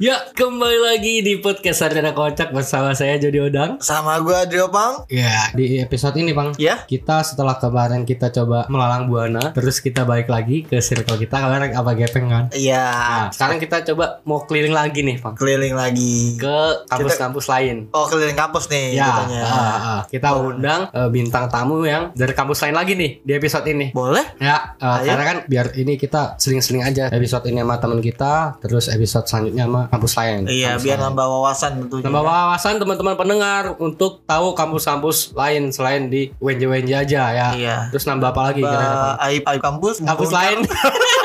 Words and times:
Ya, 0.00 0.16
kembali 0.32 0.80
lagi 0.80 1.20
di 1.20 1.44
podcast 1.44 1.84
Sarjana 1.84 2.16
Kocak 2.16 2.56
bersama 2.56 2.96
saya 2.96 3.20
Jody 3.20 3.36
Odang. 3.36 3.84
Sama 3.84 4.16
gue 4.24 4.32
Adrio 4.32 4.72
Pang. 4.72 5.04
Ya, 5.12 5.52
di 5.52 5.76
episode 5.76 6.16
ini, 6.16 6.32
Bang. 6.32 6.56
Ya. 6.56 6.88
Kita 6.88 7.20
setelah 7.20 7.60
kemarin 7.60 8.08
kita 8.08 8.32
coba 8.32 8.64
melalang 8.72 9.12
buana, 9.12 9.52
terus 9.52 9.76
kita 9.76 10.08
balik 10.08 10.32
lagi 10.32 10.64
ke 10.64 10.80
circle 10.80 11.20
kita 11.20 11.44
kemarin 11.44 11.76
apa 11.76 11.92
gepeng 11.92 12.32
kan? 12.32 12.44
Iya. 12.56 12.80
Nah, 12.80 13.28
sekarang 13.28 13.60
kita 13.60 13.84
coba 13.92 14.24
mau 14.24 14.40
keliling 14.48 14.72
lagi 14.72 15.04
nih, 15.04 15.20
Bang. 15.20 15.36
Keliling 15.36 15.76
lagi. 15.76 16.40
Ke 16.40 16.88
kampus-kampus 16.88 17.44
lain. 17.52 17.92
Oh 17.92 18.08
keliling 18.08 18.40
kampus 18.40 18.72
nih. 18.72 18.96
Ya, 18.96 19.04
ceritanya. 19.04 19.42
ah, 19.44 19.60
ah. 19.60 20.00
kita 20.08 20.28
undang 20.32 20.80
eh, 20.96 21.08
bintang 21.12 21.52
tamu 21.52 21.84
yang 21.84 22.08
dari 22.16 22.32
kampus 22.32 22.64
lain 22.64 22.72
lagi 22.72 22.96
nih 22.96 23.20
di 23.20 23.36
episode 23.36 23.68
ini. 23.68 23.92
Boleh? 23.92 24.24
Ya, 24.40 24.80
Ayo. 24.80 25.12
karena 25.12 25.24
kan 25.28 25.38
biar 25.44 25.76
ini 25.76 26.00
kita 26.00 26.40
seling-seling 26.40 26.88
aja 26.88 27.12
episode 27.12 27.44
ini 27.52 27.60
sama 27.60 27.76
teman 27.76 28.00
kita, 28.00 28.56
terus 28.64 28.88
episode 28.88 29.28
selanjutnya 29.28 29.68
sama 29.68 29.89
kampus 29.90 30.12
lain. 30.14 30.46
Iya, 30.46 30.74
Kampus 30.74 30.84
biar 30.86 30.96
lain. 30.96 31.06
nambah 31.10 31.26
wawasan 31.28 31.70
tentunya. 31.82 32.04
Nambah 32.06 32.22
wawasan 32.22 32.74
teman-teman 32.78 33.14
pendengar 33.18 33.62
untuk 33.76 34.22
tahu 34.24 34.54
kampus-kampus 34.54 35.34
lain 35.34 35.68
selain 35.68 36.06
di 36.06 36.30
UNJ-UNJ 36.38 36.90
aja 36.96 37.22
ya. 37.30 37.48
Iya. 37.52 37.76
Terus 37.90 38.06
nambah 38.06 38.30
apa 38.30 38.42
lagi? 38.48 38.62
aib 39.28 39.42
aib 39.44 39.60
kampus. 39.60 39.98
Kampus 40.00 40.30
lain. 40.30 40.62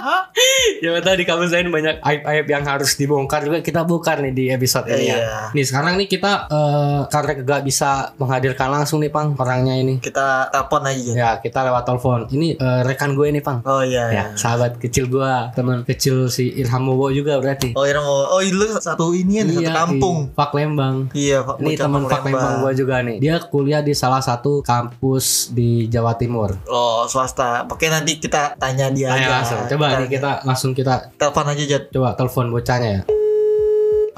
ya 0.84 1.00
tahu 1.00 1.16
di 1.16 1.24
kampus 1.24 1.50
lain 1.50 1.68
banyak 1.68 2.00
aib-aib 2.00 2.46
yang 2.46 2.64
harus 2.64 2.94
dibongkar 2.94 3.42
juga 3.42 3.60
kita 3.60 3.84
bongkar 3.84 4.20
nih 4.20 4.32
di 4.32 4.44
episode 4.48 4.86
ini 4.86 5.06
Iya. 5.06 5.16
ya. 5.16 5.38
Nih 5.52 5.64
sekarang 5.64 5.94
nih 5.96 6.08
kita 6.08 6.32
eh, 6.46 7.00
karena 7.06 7.32
gak 7.40 7.62
bisa 7.62 7.90
menghadirkan 8.16 8.68
langsung 8.70 8.98
nih 8.98 9.08
Pang 9.08 9.32
orangnya 9.34 9.74
ini. 9.74 9.98
Kita 9.98 10.48
telepon 10.48 10.82
aja. 10.84 11.12
Ya 11.12 11.30
kita 11.38 11.64
lewat 11.64 11.84
telepon. 11.84 12.20
Ini 12.28 12.48
eh, 12.54 12.80
rekan 12.82 13.12
gue 13.12 13.28
nih 13.30 13.42
Pang. 13.42 13.60
Oh 13.64 13.82
iya. 13.82 14.04
Ya, 14.10 14.24
sahabat 14.34 14.76
kecil 14.76 15.06
gua, 15.06 15.52
teman 15.52 15.82
kecil 15.84 16.26
si 16.26 16.50
Ilham 16.54 16.84
Bowo 16.84 17.10
juga 17.10 17.38
berarti. 17.38 17.72
Oh 17.74 17.84
iya 17.84 17.98
mau. 17.98 18.30
Oh 18.30 18.40
lu 18.40 18.66
satu 18.74 19.12
ini 19.12 19.42
satu 19.42 19.60
kampung. 19.66 20.16
di 20.26 20.34
Pak 20.34 20.50
Lembang. 20.52 20.96
Iya 21.12 21.38
Pak. 21.42 21.56
Ini 21.58 21.72
teman 21.76 22.02
Pak 22.06 22.22
Lembang 22.24 22.54
gua 22.60 22.72
juga 22.72 23.02
nih. 23.02 23.16
Dia 23.18 23.36
kuliah 23.42 23.80
di 23.80 23.92
salah 23.92 24.20
satu 24.20 24.62
kampus 24.62 25.50
di 25.50 25.86
Jawa 25.86 26.14
Timur. 26.14 26.54
Oh 26.66 27.04
swasta. 27.04 27.66
Oke 27.66 27.86
nanti 27.86 28.16
kita 28.16 28.54
tanya 28.56 28.88
dia 28.90 29.12
Ayo 29.12 29.26
aja. 29.26 29.30
langsung. 29.40 29.60
Coba 29.66 29.86
nih 29.98 30.08
kita 30.20 30.46
langsung 30.46 30.70
kita 30.76 31.10
telepon 31.18 31.46
aja 31.50 31.64
Jod. 31.66 31.82
coba 31.90 32.14
telepon 32.14 32.46
bocahnya 32.54 32.90
ya. 33.00 33.02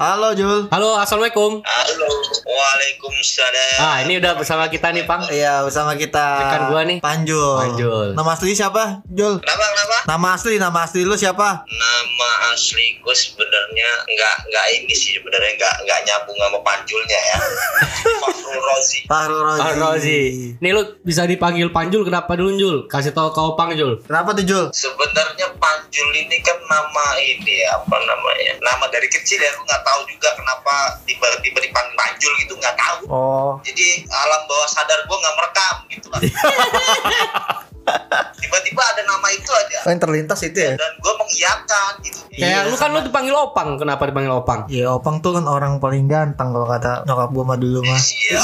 Halo 0.03 0.33
Jul. 0.35 0.67
Halo, 0.73 0.97
assalamualaikum. 0.99 1.61
Halo, 1.63 2.09
waalaikumsalam. 2.43 3.77
Ah, 3.77 4.01
ini 4.03 4.17
udah 4.19 4.35
bersama 4.35 4.65
kita 4.67 4.89
nih, 4.89 5.05
Pang. 5.05 5.21
Iya 5.29 5.63
bersama 5.63 5.93
kita. 5.93 6.43
Rekan 6.43 6.61
gua 6.73 6.81
nih. 6.83 6.97
Panjul. 6.99 7.55
Panjul. 7.61 8.07
Nama 8.17 8.29
asli 8.33 8.57
siapa 8.57 9.05
Jul? 9.07 9.37
Kenapa 9.39 9.63
kenapa? 9.63 9.97
Nama 10.09 10.27
asli 10.35 10.53
nama 10.59 10.79
asli 10.83 11.01
lu 11.05 11.15
siapa? 11.15 11.63
Nama 12.23 12.55
asliku 12.55 13.11
sebenarnya 13.11 13.89
nggak 14.07 14.35
nggak 14.47 14.65
ini 14.79 14.95
sih 14.95 15.19
sebenarnya 15.19 15.59
nggak 15.59 15.75
nggak 15.83 15.99
nyambung 16.07 16.39
sama 16.39 16.59
panjulnya 16.63 17.19
ya. 17.19 17.37
Fakhrul 18.23 18.59
Rozi. 18.63 18.99
Fahru 19.11 19.37
Rozi. 19.43 19.59
Ah, 19.59 19.73
Rozi. 19.75 20.21
Nih 20.63 20.71
lu 20.71 20.81
bisa 21.03 21.27
dipanggil 21.27 21.67
Panjul 21.67 22.07
kenapa 22.07 22.39
dulu, 22.39 22.55
Jul? 22.55 22.77
Kasih 22.87 23.11
tahu 23.11 23.35
kau 23.35 23.59
Pang, 23.59 23.75
Jul. 23.75 23.99
Kenapa 24.07 24.31
tuh 24.31 24.47
Jul? 24.47 24.65
Sebenarnya 24.71 25.51
Panjul 25.59 26.09
ini 26.15 26.39
kan 26.39 26.55
nama 26.63 27.05
ini 27.19 27.67
ya, 27.67 27.75
apa 27.75 27.91
namanya? 27.99 28.53
Nama 28.63 28.85
dari 28.87 29.11
kecil 29.11 29.43
ya, 29.43 29.51
aku 29.51 29.67
nggak 29.67 29.83
tahu 29.83 30.01
juga 30.07 30.29
kenapa 30.39 31.03
tiba-tiba 31.03 31.59
dipanggil 31.59 31.95
Panjul 31.99 32.33
gitu 32.39 32.53
nggak 32.55 32.75
tahu. 32.79 32.99
Oh. 33.11 33.51
Jadi 33.67 34.07
alam 34.07 34.47
bawah 34.47 34.69
sadar 34.71 35.03
gua 35.11 35.19
nggak 35.19 35.35
merekam 35.35 35.75
gitu 35.91 36.07
lah. 36.07 36.21
Tiba-tiba 38.39 38.79
ada 38.79 39.03
nama 39.03 39.27
itu 39.35 39.51
aja 39.51 39.77
Oh, 39.83 39.91
yang 39.91 39.99
terlintas 39.99 40.39
itu 40.47 40.55
ya? 40.55 40.79
dan 40.79 40.91
gua 41.03 41.19
mengiyakan 41.19 41.91
gitu. 41.99 42.12
Kayak 42.33 42.73
lu 42.73 42.75
kan 42.77 42.89
lu 42.89 43.01
dipanggil 43.05 43.35
Opang, 43.37 43.77
kenapa 43.77 44.09
dipanggil 44.09 44.33
Opang? 44.33 44.65
Iya, 44.65 44.89
Opang 44.97 45.21
tuh 45.21 45.37
kan 45.37 45.45
orang 45.45 45.77
paling 45.77 46.09
ganteng 46.09 46.49
kalau 46.49 46.65
kata 46.65 47.05
nyokap 47.05 47.29
gua 47.29 47.43
mah 47.53 47.57
dulu 47.61 47.79
mah. 47.85 48.01
Iya. 48.01 48.41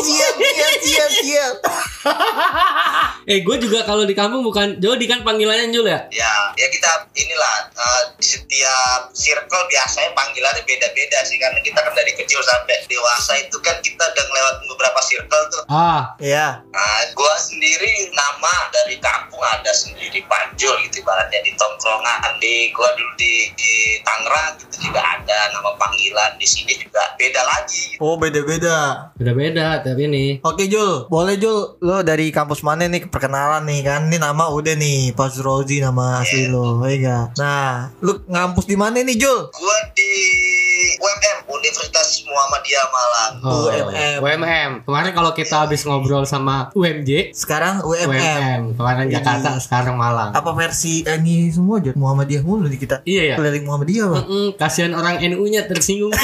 siap, 0.00 0.34
siap, 0.40 0.76
siap, 0.80 1.10
siap. 1.20 1.54
Eh, 3.30 3.44
gue 3.46 3.56
juga 3.62 3.84
kalau 3.84 4.08
di 4.08 4.16
kampung 4.16 4.42
bukan 4.42 4.80
Jody 4.82 5.06
kan 5.06 5.22
panggilannya 5.22 5.70
Jul 5.70 5.86
ya? 5.86 6.08
Ya, 6.10 6.32
ya 6.58 6.66
kita 6.72 7.06
inilah 7.14 7.70
di 8.18 8.26
setiap 8.26 9.12
circle 9.14 9.64
biasanya 9.70 10.10
panggilannya 10.16 10.64
beda-beda 10.66 11.18
sih 11.28 11.38
karena 11.38 11.60
kita 11.62 11.78
kan 11.78 11.94
dari 11.94 12.10
kecil 12.16 12.40
sampai 12.42 12.80
dewasa 12.90 13.38
itu 13.38 13.54
kan 13.62 13.78
kita 13.84 14.02
udah 14.02 14.24
ngelewat 14.26 14.56
beberapa 14.66 15.00
circle 15.04 15.44
tuh. 15.52 15.62
Ah, 15.70 16.16
Iya. 16.18 16.64
Nah, 16.74 17.00
gua 17.14 17.34
sendiri 17.38 18.10
nama 18.10 18.54
dari 18.74 18.98
kampung 18.98 19.38
ada 19.44 19.70
sendiri 19.70 20.24
Panjul 20.26 20.74
gitu 20.88 21.04
ibaratnya 21.04 21.38
di 21.46 21.52
tongkrongan 21.54 22.40
di 22.42 22.72
gua 22.74 22.90
dulu 22.98 23.12
di, 23.14 23.52
di 23.54 24.00
Tangerang 24.02 24.58
gitu 24.58 24.90
juga 24.90 25.00
ada 25.04 25.54
nama 25.54 25.76
panggilan 25.76 26.34
di 26.40 26.48
sini 26.48 26.74
juga 26.80 27.14
beda 27.14 27.42
lagi. 27.46 28.00
Oh, 28.00 28.16
beda-beda. 28.18 29.12
beda-beda 29.14 29.84
tapi 29.84 30.08
ini. 30.08 30.26
Oke 30.42 30.66
Jul, 30.66 31.06
boleh 31.06 31.36
Jul, 31.36 31.76
lo 31.90 32.06
dari 32.06 32.30
kampus 32.30 32.62
mana 32.62 32.86
nih 32.86 33.10
perkenalan 33.10 33.66
nih 33.66 33.82
kan? 33.82 34.06
Ini 34.06 34.22
nama 34.22 34.46
udah 34.54 34.78
nih, 34.78 35.10
Pas 35.18 35.34
Rozi 35.42 35.82
nama 35.82 36.22
asli 36.22 36.46
lo, 36.46 36.78
ya 36.86 36.94
nggak? 37.02 37.24
Nah, 37.34 37.90
lu 37.98 38.22
ngampus 38.30 38.70
di 38.70 38.78
mana 38.78 39.02
nih 39.02 39.18
Jul? 39.18 39.50
Gua 39.50 39.76
di 39.90 40.10
UMM 41.02 41.50
Universitas 41.50 42.22
Muhammadiyah 42.30 42.86
Malang. 42.94 43.32
Oh, 43.42 43.66
UMM. 43.66 44.18
UMM. 44.22 44.70
Kemarin 44.86 45.10
kalau 45.18 45.34
kita 45.34 45.66
habis 45.66 45.82
ngobrol 45.82 46.22
sama 46.22 46.70
UMJ, 46.78 47.34
Sekarang 47.34 47.82
UMM. 47.82 48.06
UMM. 48.06 48.60
Kemarin 48.78 49.10
Ini. 49.10 49.14
Jakarta, 49.18 49.58
sekarang 49.58 49.98
Malang. 49.98 50.30
Apa 50.30 50.54
versi 50.54 51.02
eh, 51.02 51.18
ini 51.18 51.50
semua 51.50 51.82
Jul? 51.82 51.98
Muhammadiyah 51.98 52.46
mulu 52.46 52.70
nih 52.70 52.78
kita. 52.78 53.02
Iya 53.02 53.34
ya. 53.34 53.36
Keliling 53.42 53.66
Muhammadiyah, 53.66 54.06
Bang. 54.06 54.24
Mm-mm, 54.30 54.46
kasihan 54.54 54.94
orang 54.94 55.18
NU-nya 55.18 55.66
tersinggung. 55.66 56.14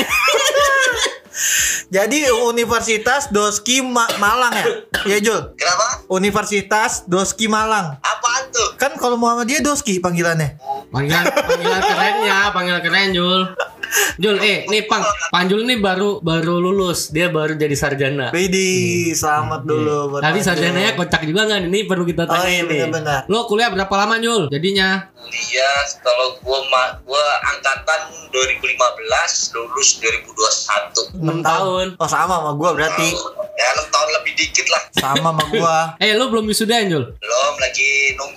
Jadi 1.86 2.26
Universitas 2.42 3.30
Doski 3.30 3.78
Ma- 3.78 4.10
Malang 4.18 4.50
ya? 4.52 4.66
Iya 5.06 5.18
Jul. 5.22 5.40
Kenapa? 5.54 6.02
Universitas 6.08 7.06
Doski 7.06 7.46
Malang. 7.46 7.94
Apaan 7.96 8.42
tuh? 8.50 8.74
Kan 8.74 8.98
kalau 8.98 9.14
Muhammadiyah 9.14 9.62
Doski 9.62 10.02
panggilannya. 10.02 10.58
panggilan 10.90 11.24
panggilan 11.30 11.80
kerennya, 11.80 12.38
panggilan 12.50 12.82
keren 12.82 13.08
Jul. 13.14 13.40
Jul, 14.16 14.36
eh, 14.38 14.64
nih 14.64 14.84
Pang, 14.84 15.00
Panjul 15.28 15.62
ini 15.62 15.76
baru 15.76 16.20
baru 16.20 16.56
lulus, 16.58 17.08
dia 17.08 17.28
baru 17.28 17.52
jadi 17.52 17.72
sarjana. 17.72 18.28
Widih, 18.30 19.12
selamat 19.12 19.62
dulu 19.62 19.96
buat 20.10 20.20
Tadi 20.20 20.32
Panjul. 20.34 20.46
sarjananya 20.46 20.92
kocak 20.94 21.22
juga 21.22 21.40
nggak? 21.44 21.60
Ini 21.66 21.80
perlu 21.84 22.04
kita 22.04 22.22
Oh 22.22 22.30
tanya 22.30 22.46
iya 22.46 22.60
nih. 22.60 22.68
benar-benar. 22.82 23.20
Lo 23.26 23.44
kuliah 23.44 23.68
berapa 23.68 23.94
lama 23.94 24.16
Jul? 24.18 24.48
Jadinya? 24.48 25.08
Kuliah 25.16 25.76
kalau 26.00 26.38
gua 26.38 26.60
ma- 26.66 26.94
gua 27.02 27.24
angkatan 27.48 28.00
2015 28.30 28.72
lulus 29.52 29.88
2021. 29.98 31.18
6 31.18 31.42
tahun. 31.42 31.86
Oh 31.96 32.06
sama 32.06 32.34
sama 32.36 32.52
gua 32.52 32.70
berarti. 32.72 33.08
Ya 33.52 33.68
6 33.74 33.88
tahun 33.88 34.08
lebih 34.14 34.32
dikit 34.34 34.66
lah. 34.68 34.82
Sama 34.92 35.30
sama 35.30 35.44
gua. 35.48 35.76
Eh, 36.02 36.12
lo 36.12 36.28
belum 36.28 36.44
wisudain 36.44 36.86
Jul? 36.86 37.04
Belum 37.14 37.54
lagi 37.56 37.90
nunggu 38.14 38.35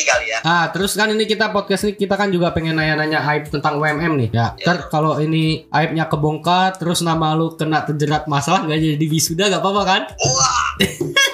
ngantri 0.00 0.08
kali 0.08 0.26
ya. 0.32 0.38
Ah, 0.44 0.64
terus 0.72 0.92
kan 0.96 1.08
ini 1.12 1.24
kita 1.28 1.52
podcast 1.52 1.84
ini 1.86 1.92
kita 1.96 2.14
kan 2.16 2.28
juga 2.32 2.50
pengen 2.56 2.76
nanya-nanya 2.76 3.20
aib 3.34 3.52
tentang 3.52 3.76
UMM 3.76 4.12
nih. 4.16 4.28
Ya, 4.32 4.56
ntar 4.56 4.88
kalau 4.88 5.20
ini 5.20 5.68
aibnya 5.68 6.08
kebongkar, 6.08 6.80
terus 6.80 7.04
nama 7.04 7.36
lu 7.36 7.54
kena 7.54 7.84
terjerat 7.84 8.24
masalah 8.26 8.64
nggak 8.64 8.80
jadi 8.96 9.06
wisuda 9.06 9.44
gak 9.52 9.62
apa-apa 9.62 9.82
kan? 9.84 10.02
Wah, 10.16 10.66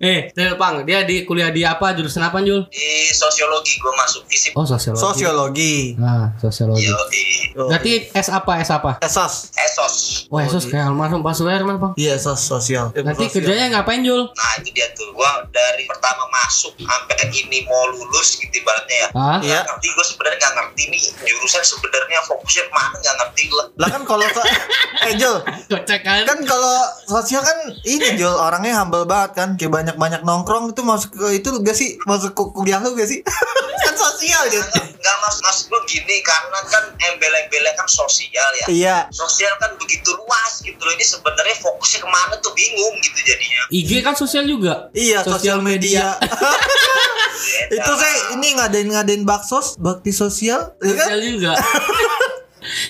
Eh, 0.00 0.32
Cel, 0.32 0.56
Pang, 0.56 0.80
dia 0.88 1.04
di 1.04 1.28
kuliah 1.28 1.52
di 1.52 1.60
apa? 1.60 1.92
Jurusan 1.92 2.24
apa, 2.24 2.40
Jul? 2.40 2.64
di 2.72 3.12
sosiologi 3.12 3.76
gua 3.76 3.92
masuk 4.00 4.24
fisip. 4.24 4.56
Oh, 4.56 4.64
sosiologi. 4.64 5.04
Sosiologi. 5.04 5.74
Nah, 6.00 6.32
sosiologi. 6.40 6.88
Yo, 6.88 6.96
di 7.12 7.22
Berarti 7.52 8.08
S 8.08 8.32
apa? 8.32 8.64
S 8.64 8.72
apa? 8.72 8.96
Esos. 9.04 9.52
Esos. 9.52 9.94
Wah, 10.32 10.40
Yesus 10.40 10.64
kayak 10.72 10.88
almarhum 10.88 11.20
Pak 11.20 11.36
Suherman, 11.36 11.76
Bang. 11.76 11.92
Iya, 12.00 12.16
sos 12.16 12.40
sosial. 12.40 12.96
Nanti 12.96 13.28
Sosial. 13.28 13.44
kerjanya 13.44 13.66
ngapain, 13.76 14.00
Jul? 14.00 14.24
Nah 14.32 14.50
itu 14.56 14.72
dia 14.72 14.88
tuh. 14.96 15.12
Gua 15.12 15.44
dari 15.52 15.84
pertama 15.84 16.24
masuk 16.32 16.72
sampai 16.80 17.28
ini 17.28 17.68
mau 17.68 17.92
lulus 17.92 18.40
gitu 18.40 18.56
ibaratnya 18.56 18.96
ya. 18.96 19.08
Ah? 19.12 19.38
Iya. 19.44 19.60
Ngerti 19.68 19.88
gue 19.92 20.04
sebenarnya 20.06 20.38
nggak 20.40 20.54
ngerti 20.56 20.82
nih 20.88 21.02
jurusan 21.28 21.62
sebenarnya 21.66 22.18
fokusnya 22.24 22.62
ke 22.64 22.72
mana 22.72 22.96
nggak 22.96 23.16
ngerti 23.20 23.42
gue. 23.52 23.64
Lah 23.76 23.88
kan 23.92 24.02
kalau 24.08 24.24
so 24.32 24.40
eh 25.10 25.12
Jul, 25.20 25.36
Kocak 25.68 26.00
kan? 26.00 26.22
kan 26.24 26.38
kalau 26.48 26.76
sosial 27.04 27.42
kan 27.44 27.58
ini 27.84 28.16
Jul 28.16 28.32
orangnya 28.32 28.80
humble 28.80 29.04
banget 29.04 29.30
kan 29.36 29.48
kayak 29.60 29.89
banyak-banyak 29.90 30.22
nongkrong 30.22 30.70
itu 30.70 30.82
masuk 30.86 31.10
ke 31.16 31.26
itu 31.42 31.48
gak 31.66 31.74
sih 31.74 31.98
masuk 32.06 32.30
ke 32.36 32.42
kuliah 32.54 32.78
lu 32.78 32.94
gak 32.94 33.08
sih 33.10 33.24
kan 33.86 33.94
sosial 33.96 34.46
Jul 34.52 34.62
Nggak 35.00 35.16
mas 35.24 35.36
mas 35.40 35.58
gue 35.64 35.80
gini 35.88 36.20
karena 36.20 36.60
kan 36.68 36.84
embel-embelnya 37.00 37.72
kan 37.72 37.88
sosial 37.88 38.44
ya. 38.60 38.66
iya 38.68 38.96
Sosial 39.08 39.56
kan 39.56 39.72
begitu 39.80 40.12
luas 40.12 40.60
gitu 40.60 40.76
loh. 40.76 40.92
Ini 40.92 41.04
sebenarnya 41.08 41.56
fokusnya 41.56 42.04
ke 42.04 42.08
mana 42.12 42.36
tuh 42.44 42.52
bingung 42.52 43.00
gitu 43.00 43.16
jadinya. 43.24 43.64
IG 43.72 43.90
kan 44.04 44.12
sosial 44.12 44.44
juga. 44.44 44.92
iya 44.92 45.24
Sosial 45.24 45.56
sosial 45.56 45.58
media, 45.64 46.20
Beda. 46.20 46.52
itu 47.80 47.92
saya 47.96 48.16
ini 48.36 48.48
ngadain 48.60 48.88
ngadain 48.92 49.22
baksos 49.24 49.80
bakti 49.80 50.12
sosial 50.12 50.76
ya 50.84 50.92
kan 50.92 51.08
Sosial 51.08 51.20
juga. 51.24 51.52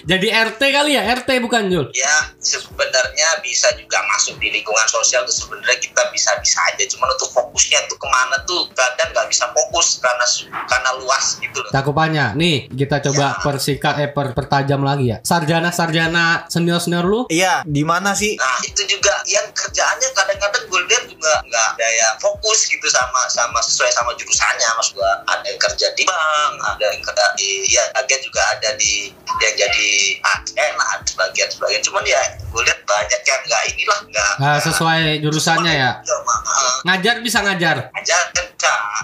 Jadi 0.05 0.29
RT 0.31 0.61
kali 0.61 0.97
ya? 0.97 1.03
RT 1.07 1.29
bukan 1.43 1.69
Jul? 1.71 1.87
ya 1.91 2.33
sebenarnya 2.41 3.29
bisa 3.45 3.69
juga 3.77 4.01
masuk 4.09 4.41
di 4.41 4.49
lingkungan 4.49 4.87
sosial 4.89 5.27
tuh 5.27 5.35
sebenarnya 5.35 5.79
kita 5.83 6.03
bisa 6.15 6.33
bisa 6.41 6.59
aja 6.73 6.85
cuman 6.97 7.13
untuk 7.13 7.31
fokusnya 7.35 7.85
tuh 7.91 7.99
ke 7.99 8.09
mana 8.09 8.37
tuh 8.49 8.69
kadang 8.73 9.11
nggak 9.13 9.29
bisa 9.29 9.51
fokus 9.53 10.01
karena 10.01 10.27
karena 10.67 10.91
luas 11.03 11.37
gitu 11.39 11.59
loh 11.61 11.71
Cakupannya. 11.71 12.35
Nih, 12.35 12.67
kita 12.67 12.99
coba 13.11 13.39
persikat 13.41 13.95
eh 14.03 14.11
per, 14.11 14.35
pertajam 14.35 14.83
lagi 14.83 15.15
ya. 15.15 15.19
Sarjana-sarjana 15.23 16.51
senior-senior 16.51 17.07
lu 17.07 17.21
Iya, 17.31 17.63
di 17.63 17.83
mana 17.87 18.13
sih? 18.17 18.35
Nah 18.35 18.59
itu 18.67 18.83
juga 18.91 19.20
yang 19.29 19.47
kerjaannya 19.53 20.09
kadang-kadang 20.15 20.65
gue 20.65 20.81
lihat 20.89 21.05
juga 21.09 21.33
nggak 21.45 21.67
ada 21.77 21.89
yang 21.89 22.15
fokus 22.21 22.69
gitu 22.69 22.87
sama 22.89 23.27
sama 23.29 23.59
sesuai 23.61 23.91
sama 23.93 24.13
jurusannya 24.17 24.69
mas 24.77 24.91
gue 24.93 25.11
ada 25.29 25.45
yang 25.45 25.61
kerja 25.61 25.87
di 25.97 26.03
bank 26.07 26.53
ada 26.65 26.85
yang 26.93 27.03
kerja 27.03 27.27
di 27.37 27.49
ya 27.69 27.85
bagian 27.97 28.21
juga 28.25 28.41
ada 28.57 28.71
di 28.77 29.13
yang 29.41 29.55
jadi 29.57 29.89
ASN 30.21 30.73
lah 30.77 30.89
sebagian 31.05 31.49
sebagian 31.51 31.83
cuman 31.85 32.05
ya 32.05 32.21
gue 32.39 32.63
lihat 32.65 32.81
banyak 32.85 33.21
yang 33.23 33.41
nggak 33.47 33.63
inilah 33.75 33.99
nggak 34.11 34.31
Nggak 34.41 34.59
sesuai 34.67 35.03
jurusannya 35.21 35.73
ya. 35.77 35.91
uh, 36.01 36.77
Ngajar 36.89 37.21
bisa 37.21 37.39
ngajar. 37.45 37.77
aja 37.93 38.17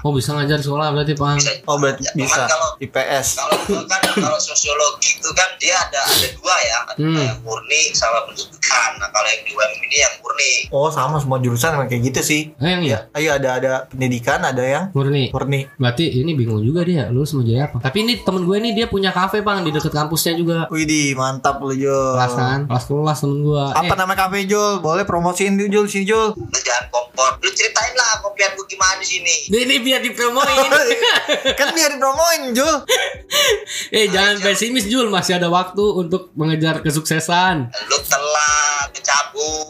Oh, 0.00 0.10
bisa 0.10 0.32
ngajar 0.32 0.58
sekolah 0.58 0.90
berarti, 0.90 1.14
Bang. 1.14 1.34
bisa 1.34 1.52
Oh, 1.64 1.76
berarti 1.76 2.04
Cuman 2.06 2.20
bisa. 2.20 2.42
kalau 2.44 2.68
IPS. 2.78 3.26
kalau 3.36 3.56
kan 3.86 4.00
kalau 4.12 4.38
sosiologi 4.38 5.16
itu 5.16 5.30
kan 5.32 5.48
dia 5.56 5.74
ada 5.74 6.00
ada 6.00 6.28
dua 6.32 6.54
ya 6.58 6.78
ada 6.84 6.94
Hmm. 6.96 7.16
yang 7.18 7.38
murni 7.40 7.90
sama 7.90 8.24
pendidikan 8.24 8.90
nah 8.96 9.08
kalau 9.08 9.26
yang 9.26 9.42
di 9.42 9.50
UM 9.50 9.72
ini 9.80 9.96
yang 9.98 10.14
murni 10.18 10.52
Oh, 10.68 10.88
sama 10.88 11.16
semua 11.16 11.38
jurusan 11.38 11.72
emang 11.72 11.86
kayak 11.86 12.02
gitu 12.06 12.20
sih. 12.22 12.42
Eh, 12.54 12.68
yang 12.68 12.82
iya. 12.82 12.98
Ayo 13.12 13.32
ada 13.32 13.50
ada 13.54 13.72
pendidikan, 13.86 14.40
ada 14.40 14.60
yang 14.60 14.84
Murni. 14.92 15.30
murni. 15.30 15.64
Berarti 15.74 16.04
ini 16.14 16.32
bingung 16.32 16.60
juga 16.60 16.82
dia, 16.82 17.08
lulus 17.08 17.32
mau 17.32 17.40
jadi 17.40 17.66
apa? 17.66 17.80
Tapi 17.80 17.96
ini 18.00 18.12
temen 18.18 18.42
gue 18.42 18.56
nih 18.58 18.72
dia 18.74 18.86
punya 18.86 19.10
kafe 19.10 19.40
bang 19.40 19.62
di 19.62 19.70
dekat 19.70 19.90
kampusnya 19.90 20.34
juga. 20.34 20.68
Widih, 20.68 21.14
mantap 21.14 21.58
lu 21.58 21.72
Jul. 21.72 22.14
Kelas 22.14 22.32
kan, 22.32 22.60
kelas 22.64 22.84
kelas 22.84 23.18
temen 23.18 23.38
gue. 23.42 23.64
Apa 23.70 23.86
Eh, 23.86 23.96
nama 23.96 24.14
kafe 24.14 24.44
Jul? 24.44 24.78
Boleh 24.78 25.02
promosiin 25.02 25.56
Jul, 25.58 25.86
sini 25.86 26.04
Jul. 26.04 26.34
lu 26.36 26.58
jangan 26.58 26.84
kompor 26.88 27.38
lu 27.38 27.50
ceritain 27.50 27.92
lah 27.94 28.20
kopian 28.20 28.52
gue 28.52 28.66
gimana 28.66 28.98
di 28.98 29.06
sini 29.08 29.36
ini 29.50 29.76
biar 29.82 30.00
dipromoin. 30.02 30.70
kan 31.58 31.68
biar 31.74 31.94
dipromoin 31.94 32.50
Jul. 32.54 32.76
eh 33.94 34.06
jangan 34.10 34.42
pesimis 34.42 34.86
Jul, 34.90 35.06
masih 35.10 35.38
ada 35.38 35.46
waktu 35.50 35.82
untuk 35.82 36.34
mengejar 36.34 36.82
kesuksesan. 36.82 37.70
lu 37.70 37.98
telat 38.02 38.75
cabut 39.02 39.66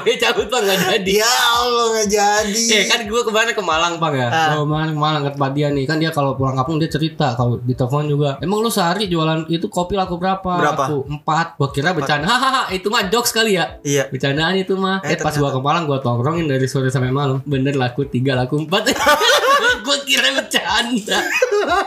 Oke 0.00 0.16
cabut 0.16 0.46
bang 0.48 0.62
nggak 0.64 0.78
jadi. 0.80 1.12
Ya 1.20 1.34
Allah 1.56 1.84
nggak 1.92 2.08
jadi. 2.08 2.62
Eh 2.72 2.84
kan 2.88 3.00
gue 3.04 3.22
kemarin 3.26 3.52
ke 3.52 3.62
Malang 3.62 3.94
bang 3.98 4.14
ya. 4.16 4.28
Ah. 4.30 4.48
Gue 4.56 4.64
kemarin 4.64 4.90
ke 4.94 5.00
Malang 5.00 5.22
ke 5.26 5.30
tempat 5.36 5.50
dia 5.52 5.68
nih. 5.68 5.84
Kan 5.84 5.96
dia 5.98 6.10
kalau 6.14 6.38
pulang 6.38 6.54
kampung 6.54 6.78
dia 6.78 6.88
cerita 6.88 7.34
kalau 7.34 7.58
di 7.60 7.74
telepon 7.74 8.06
juga. 8.06 8.30
Emang 8.40 8.62
lu 8.62 8.70
sehari 8.70 9.10
jualan 9.10 9.44
itu 9.50 9.66
kopi 9.66 9.98
laku 9.98 10.16
berapa? 10.16 10.40
Berapa? 10.40 10.84
Laku 10.88 10.96
empat. 11.10 11.46
Gue 11.58 11.68
kira 11.74 11.90
bercanda. 11.92 12.26
Hahaha 12.26 12.62
itu 12.72 12.86
mah 12.88 13.06
jokes 13.10 13.34
kali 13.34 13.58
ya. 13.58 13.76
Iya. 13.82 14.08
Bercandaan 14.08 14.54
itu 14.56 14.74
mah. 14.78 15.02
Eh, 15.04 15.14
Eh, 15.14 15.18
pas 15.18 15.34
gua 15.34 15.50
ke 15.50 15.60
Malang 15.60 15.84
gua 15.90 15.98
tongkrongin 15.98 16.46
dari 16.46 16.64
sore 16.70 16.88
sampai 16.88 17.10
malam. 17.10 17.42
Bener 17.42 17.74
laku 17.74 18.06
tiga 18.06 18.38
laku 18.38 18.62
empat. 18.62 18.94
gua 19.84 19.96
kira 20.06 20.30
bercanda. 20.32 21.18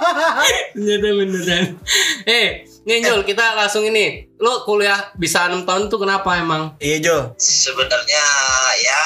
Ternyata 0.75 1.07
beneran. 1.15 1.63
Eh, 2.27 2.67
Ngenjol 2.83 3.23
kita 3.23 3.55
langsung 3.55 3.87
ini. 3.87 4.32
Lo 4.41 4.65
kuliah 4.65 5.13
bisa 5.15 5.45
6 5.45 5.63
tahun 5.67 5.87
tuh 5.87 5.99
kenapa 6.01 6.35
emang? 6.37 6.73
Iya 6.81 6.97
Jul. 7.03 7.21
sebenarnya 7.37 8.25
ya 8.81 9.01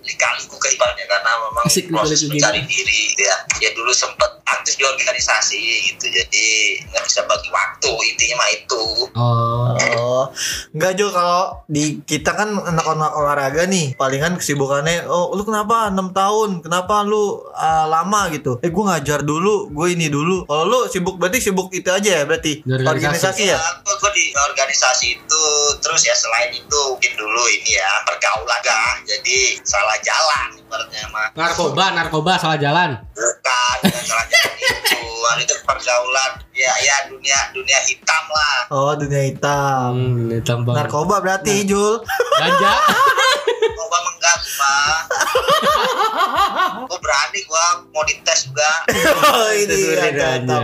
lika-liku 0.00 0.56
kehidupannya 0.56 1.04
karena 1.04 1.30
memang 1.36 1.64
Asik 1.68 1.92
proses 1.92 2.24
mencari 2.24 2.64
diri 2.64 3.12
gitu 3.12 3.22
ya 3.28 3.36
ya 3.60 3.70
dulu 3.76 3.92
sempet 3.92 4.40
aktif 4.48 4.80
di 4.80 4.84
organisasi 4.88 5.60
gitu 5.92 6.08
jadi 6.08 6.46
nggak 6.88 7.04
bisa 7.04 7.20
bagi 7.28 7.48
waktu 7.52 7.92
intinya 8.08 8.36
mah 8.40 8.50
itu 8.50 8.84
Oh. 9.14 9.76
Oh, 10.00 10.24
enggak 10.72 10.96
Jul 10.96 11.10
kalau 11.10 11.60
di 11.66 12.00
kita 12.06 12.32
kan 12.32 12.54
anak-anak 12.54 13.10
olahraga 13.16 13.62
nih, 13.66 13.98
palingan 13.98 14.38
kesibukannya, 14.38 15.06
oh 15.06 15.34
lu 15.34 15.42
kenapa 15.42 15.90
6 15.90 16.14
tahun? 16.14 16.48
Kenapa 16.64 17.02
lu 17.02 17.42
ah, 17.52 17.86
lama 17.90 18.30
gitu? 18.32 18.62
Eh 18.62 18.70
gue 18.70 18.84
ngajar 18.84 19.26
dulu, 19.26 19.68
gue 19.72 19.86
ini 19.92 20.06
dulu. 20.08 20.46
Kalau 20.46 20.64
lu 20.66 20.78
sibuk 20.86 21.18
berarti 21.18 21.42
sibuk 21.42 21.68
itu 21.74 21.90
aja 21.90 22.22
ya 22.22 22.24
berarti 22.24 22.62
organisasi. 22.64 22.90
organisasi 22.90 23.42
ya? 23.50 23.58
gue, 23.58 23.94
gue 23.98 24.10
di 24.14 24.24
organisasi 24.30 24.59
itu 25.00 25.44
terus 25.80 26.02
ya 26.04 26.12
selain 26.12 26.52
itu 26.52 26.80
mungkin 26.92 27.12
dulu 27.16 27.42
ini 27.48 27.80
ya 27.80 27.90
pergaulan 28.04 28.60
gak 28.60 29.00
jadi 29.08 29.38
salah 29.64 29.96
jalan 30.04 30.48
ibaratnya 30.60 31.04
mah 31.08 31.26
Narkoba, 31.32 31.84
narkoba 31.96 32.32
salah 32.36 32.58
jalan. 32.60 33.00
bukan 33.16 33.76
bukan 33.88 34.04
salah 34.04 34.26
jalan 34.28 34.56
itu 34.60 35.00
Nah, 35.20 35.38
itu 35.38 35.54
pergaulan 35.62 36.32
ya 36.50 36.74
ya 36.82 37.06
dunia 37.06 37.38
dunia 37.54 37.78
hitam 37.86 38.24
lah 38.34 38.66
Oh 38.74 38.92
dunia 38.98 39.30
hitam. 39.30 39.94
Hmm, 39.94 40.26
ini 40.26 40.42
tambah. 40.42 40.74
Narkoba 40.74 41.22
berarti 41.22 41.62
Jul. 41.66 42.02
Ganja. 42.38 42.72
Gua 43.80 44.00
menggak 44.04 44.36
pak 44.60 45.00
Gua 46.90 46.98
berani 47.00 47.40
gua 47.46 47.64
mau 47.90 48.04
dites 48.04 48.50
juga 48.50 48.70
oh 48.90 49.50
ini 49.60 49.76
mantap. 50.16 50.62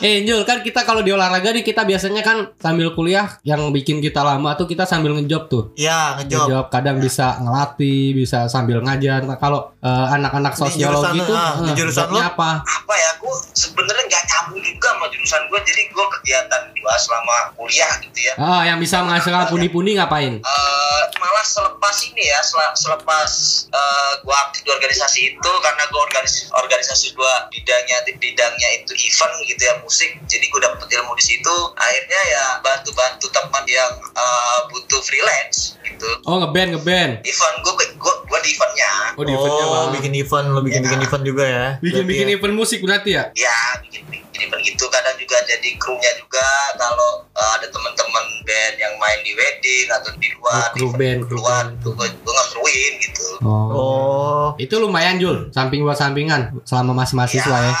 Eh 0.00 0.22
Jul 0.24 0.42
kan 0.46 0.62
kita 0.62 0.84
kalau 0.84 1.02
di 1.02 1.10
olahraga 1.10 1.50
nih 1.50 1.64
kita 1.64 1.82
biasanya 1.82 2.22
kan 2.22 2.52
sambil 2.58 2.92
kuliah 2.94 3.38
yang 3.42 3.70
bikin 3.74 3.98
kita 3.98 4.22
lama 4.22 4.54
tuh 4.54 4.66
kita 4.68 4.84
sambil 4.86 5.14
ngejob 5.16 5.50
tuh. 5.50 5.64
Ya 5.74 6.16
ngejob. 6.20 6.46
Ngejob 6.48 6.66
kadang 6.70 6.96
bisa 7.02 7.38
ngelatih, 7.42 8.14
bisa 8.14 8.46
sambil 8.46 8.80
ngajar. 8.84 9.24
Nah, 9.26 9.36
kalau 9.36 9.72
eh, 9.82 10.06
anak-anak 10.14 10.54
sosiologi 10.54 11.18
jurusan, 11.18 11.26
tuh 11.26 11.36
ah, 11.36 11.52
di 11.58 11.70
eh, 11.70 11.76
jurusan 11.76 12.06
jobnya 12.08 12.24
lo? 12.24 12.30
apa? 12.34 12.50
apa 12.62 12.94
ya 12.94 13.10
gua 13.20 13.34
sebenarnya 13.54 14.04
nggak 14.08 14.24
nyambung 14.28 14.60
juga 14.62 14.88
sama 14.94 15.06
jurusan 15.12 15.40
gua 15.50 15.60
jadi 15.64 15.82
gua 15.92 16.06
kegiatan 16.18 16.62
gua 16.78 16.94
selama 16.98 17.36
kuliah 17.58 17.90
gitu 18.02 18.18
ya 18.22 18.34
Ah, 18.38 18.62
yang 18.62 18.78
bisa 18.78 19.02
menghasilkan 19.02 19.50
pundi-pundi 19.50 19.98
ngapain? 19.98 20.38
Eh, 20.38 21.02
malah 21.18 21.46
selepas 21.46 21.96
ini 22.06 22.22
ya 22.28 22.38
sel- 22.40 22.76
selepas 22.76 23.30
eh, 23.68 24.12
gua 24.22 24.36
aktif 24.44 24.62
di 24.62 24.70
organisasi 24.70 25.20
itu 25.30 25.50
karena 25.58 25.82
gua 25.88 26.00
organisasi 26.04 26.52
organisasi 26.54 27.06
gua 27.12 27.48
bidangnya 27.48 27.96
bidangnya 28.12 28.68
itu 28.76 28.92
event 28.94 29.34
gitu 29.42 29.62
ya 29.62 29.74
musik 29.80 30.10
jadi 30.24 30.44
gua 30.48 30.60
dapet 30.68 30.88
ilmu 30.90 31.12
di 31.12 31.24
situ 31.24 31.56
akhirnya 31.74 32.20
ya 32.28 32.44
bantu-bantu 32.60 33.26
teman 33.28 33.64
yang 33.64 33.92
eh, 34.12 34.58
butuh 34.68 35.00
freelance 35.00 35.80
gitu 35.80 36.08
Oh, 36.24 36.36
ngeband, 36.38 36.76
ngeband. 36.76 37.12
event 37.22 37.54
gua 37.62 37.72
gua, 37.96 38.14
gua 38.24 38.38
di 38.40 38.52
eventnya 38.52 38.92
Oh, 39.14 39.24
di 39.24 39.32
eventnya 39.32 39.64
Oh, 39.66 39.88
bikin 39.90 40.12
event, 40.14 40.46
lo 40.48 40.60
bikin 40.60 40.82
bikin 40.84 41.00
event 41.02 41.24
juga 41.24 41.44
ya? 41.44 41.66
Bikin-bikin 41.80 42.06
Berarti 42.22 42.30
ya. 42.30 42.38
event 42.38 42.54
musik 42.54 42.78
berarti 42.80 43.10
ya? 43.10 43.24
ya 43.34 43.56
bikin 43.80 44.02
bikin 44.06 44.27
event 44.40 44.62
gitu 44.62 44.84
kadang 44.88 45.14
juga 45.14 45.36
jadi 45.42 45.68
krunya 45.76 46.12
juga 46.14 46.46
kalau 46.74 47.10
eh, 47.28 47.50
ada 47.54 47.66
teman-teman 47.66 48.24
band 48.42 48.74
yang 48.76 48.94
main 48.96 49.20
di 49.20 49.32
wedding 49.32 49.86
atau 49.88 50.10
di 50.14 50.28
luar 50.32 50.60
Oh, 50.60 50.72
kru 50.72 50.88
di 50.88 50.96
band, 50.96 51.20
luar 51.28 51.64
band. 51.66 51.80
tuh 51.80 51.92
gua 51.92 52.06
nge-kruin 52.08 52.92
gitu 53.00 53.26
Oh. 53.38 53.70
Oh, 53.70 54.46
Itu 54.56 54.78
lumayan 54.78 55.14
Jul, 55.16 55.50
samping 55.50 55.80
buat 55.80 55.94
sampingan 55.94 56.58
selama 56.64 56.90
masih 56.96 57.14
mahasiswa 57.14 57.56
ya. 57.60 57.74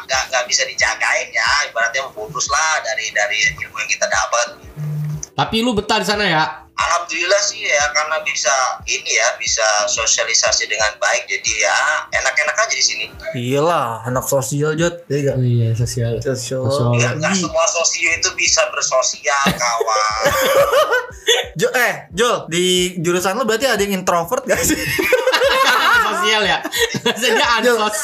nggak 0.00 0.22
nggak 0.28 0.44
bisa 0.46 0.62
dijagain 0.64 1.28
ya 1.30 1.46
ibaratnya 1.66 2.06
bonus 2.10 2.46
lah 2.46 2.78
dari 2.80 3.10
dari 3.10 3.34
ilmu 3.56 3.74
yang 3.74 3.90
kita 3.90 4.06
dapat 4.06 4.46
Tapi 5.32 5.56
lu 5.60 5.72
betah 5.72 5.98
di 5.98 6.06
sana 6.06 6.24
ya? 6.24 6.44
Alhamdulillah 6.90 7.38
sih 7.46 7.62
ya 7.62 7.86
karena 7.94 8.18
bisa 8.26 8.50
ini 8.90 9.14
ya 9.14 9.38
bisa 9.38 9.62
sosialisasi 9.86 10.66
dengan 10.66 10.90
baik 10.98 11.30
jadi 11.30 11.52
ya 11.70 11.78
enak-enak 12.18 12.56
aja 12.58 12.74
di 12.74 12.82
sini 12.82 13.06
iyalah 13.38 14.02
anak 14.02 14.26
sosial 14.26 14.74
Jod. 14.74 15.06
Iya? 15.06 15.38
Oh 15.38 15.44
iya, 15.44 15.70
sosial. 15.78 16.18
Sosial. 16.18 16.66
Sosial. 16.66 16.90
nggak 16.98 17.12
nggak 17.22 17.34
semua 17.38 17.66
sosio 17.70 18.10
itu 18.10 18.30
bisa 18.34 18.66
bersosial 18.74 19.44
kawan 19.60 20.24
Jo, 21.54 21.68
eh, 21.76 22.10
Jol, 22.10 22.50
di 22.50 22.96
jurusan 22.98 23.38
lu 23.38 23.46
berarti 23.46 23.70
ada 23.70 23.78
yang 23.78 24.02
introvert 24.02 24.42
gak 24.48 24.58
sih? 24.64 24.74
sosial 26.30 26.42
ya? 26.46 26.58
Maksudnya 27.06 27.46
ansos. 27.58 27.96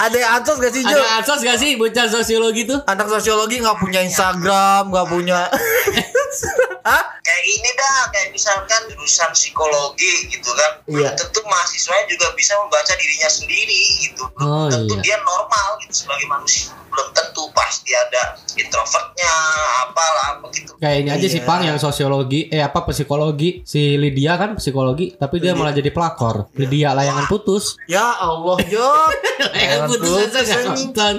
ada 0.00 0.16
yang 0.16 0.32
ansos 0.40 0.56
gak 0.56 0.72
sih, 0.72 0.82
Jol? 0.82 0.96
Ada 0.96 1.12
ansos 1.20 1.40
gak 1.44 1.58
sih 1.60 1.70
bocah 1.76 2.06
sosiologi 2.08 2.62
tuh? 2.64 2.80
Anak 2.88 3.08
sosiologi 3.12 3.60
nggak 3.60 3.76
punya 3.76 4.00
Instagram, 4.00 4.88
nggak 4.88 5.06
punya. 5.12 5.40
Hah? 6.86 7.02
kayak 7.18 7.42
ini 7.42 7.70
dah 7.74 8.06
kayak 8.14 8.30
misalkan 8.30 8.78
jurusan 8.86 9.26
psikologi 9.34 10.30
gitu 10.30 10.46
kan 10.54 10.78
Iya. 10.86 11.10
tentu 11.18 11.42
mahasiswanya 11.42 12.06
juga 12.06 12.30
bisa 12.38 12.54
membaca 12.62 12.94
dirinya 12.94 13.26
sendiri 13.26 13.82
gitu 14.06 14.22
Oh, 14.38 14.70
tentu 14.70 14.94
iya. 14.94 15.02
dia 15.02 15.16
normal 15.26 15.82
gitu 15.82 16.06
sebagai 16.06 16.30
manusia 16.30 16.70
belum 16.96 17.08
tentu 17.12 17.44
pasti 17.52 17.92
ada 17.92 18.32
introvertnya 18.56 19.32
apalah 19.84 20.40
begitu 20.40 20.72
Kayak 20.76 20.96
ini 20.98 21.10
aja 21.12 21.26
sih 21.26 21.34
Iya. 21.36 21.46
Pang 21.46 21.60
yang 21.60 21.76
sosiologi 21.76 22.48
Eh 22.48 22.58
apa 22.58 22.84
psikologi 22.84 23.60
Si 23.62 23.96
Lydia 23.96 24.36
kan 24.36 24.56
psikologi 24.56 25.12
Tapi 25.12 25.36
dia 25.36 25.52
malah 25.52 25.70
jadi 25.70 25.88
pelakor 25.88 26.48
Lydia 26.52 26.92
layangan 26.92 27.24
putus 27.26 27.76
Ya 27.84 28.16
Allah, 28.16 28.56
Jol. 28.64 29.08
Layangan 29.52 29.88
putus 29.90 30.32
aja 30.32 30.54
nonton 30.64 31.14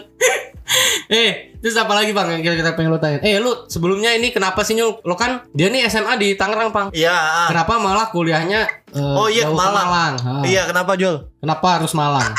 Eh 1.08 1.56
terus 1.58 1.74
apa 1.74 1.96
lagi 1.96 2.12
Bang 2.12 2.28
yang 2.30 2.44
kira-kira 2.44 2.76
pengen 2.76 2.92
lo 2.92 3.00
tanya 3.00 3.18
Eh 3.22 3.40
lu 3.40 3.66
sebelumnya 3.66 4.12
ini 4.12 4.30
kenapa 4.30 4.62
sih 4.62 4.76
Nyul 4.76 5.00
Lo 5.02 5.16
kan 5.16 5.48
dia 5.50 5.72
nih 5.72 5.88
SMA 5.88 6.14
di 6.18 6.36
Tangerang 6.36 6.70
Pang 6.70 6.88
Iya. 6.92 7.48
Kenapa 7.48 7.80
malah 7.80 8.12
kuliahnya 8.12 8.62
eh, 8.92 9.00
Oh 9.00 9.26
iya, 9.28 9.48
jauh 9.48 9.54
ke 9.54 9.64
Malang. 9.64 10.14
Ha. 10.18 10.34
Iya, 10.44 10.64
kenapa, 10.66 10.96
Jol? 10.96 11.28
Kenapa 11.38 11.68
harus 11.76 11.92
Malang 11.94 12.30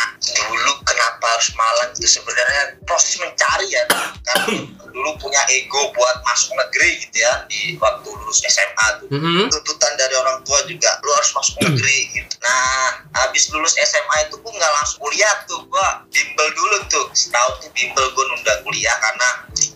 harus 1.38 1.54
malang 1.54 1.94
itu 1.94 2.10
sebenarnya 2.10 2.62
proses 2.82 3.14
mencari 3.22 3.70
ya 3.70 3.86
karena 4.26 4.58
dulu 4.90 5.14
punya 5.22 5.38
ego 5.46 5.94
buat 5.94 6.18
masuk 6.26 6.50
negeri 6.58 6.98
gitu 7.06 7.22
ya 7.22 7.46
di 7.46 7.78
waktu 7.78 8.10
lulus 8.10 8.42
SMA 8.42 8.86
tuh 8.98 9.06
Mhm. 9.08 9.46
tuntutan 9.54 9.94
dari 9.94 10.18
orang 10.18 10.42
tua 10.42 10.58
juga 10.66 10.98
lu 11.00 11.10
harus 11.14 11.30
masuk 11.30 11.56
negeri 11.62 12.10
gitu. 12.10 12.34
Nah, 12.42 12.98
habis 13.14 13.46
lulus 13.54 13.78
SMA 13.78 14.26
itu 14.26 14.34
gue 14.36 14.52
nggak 14.52 14.72
langsung 14.74 14.98
kuliah 15.00 15.34
tuh, 15.46 15.62
gua 15.70 16.02
bimbel 16.10 16.48
dulu 16.54 16.76
tuh. 16.90 17.06
Setahun 17.14 17.62
tuh 17.62 17.70
bimbel 17.70 18.04
gue 18.10 18.24
nunda 18.26 18.58
kuliah 18.66 18.96
karena 18.98 19.28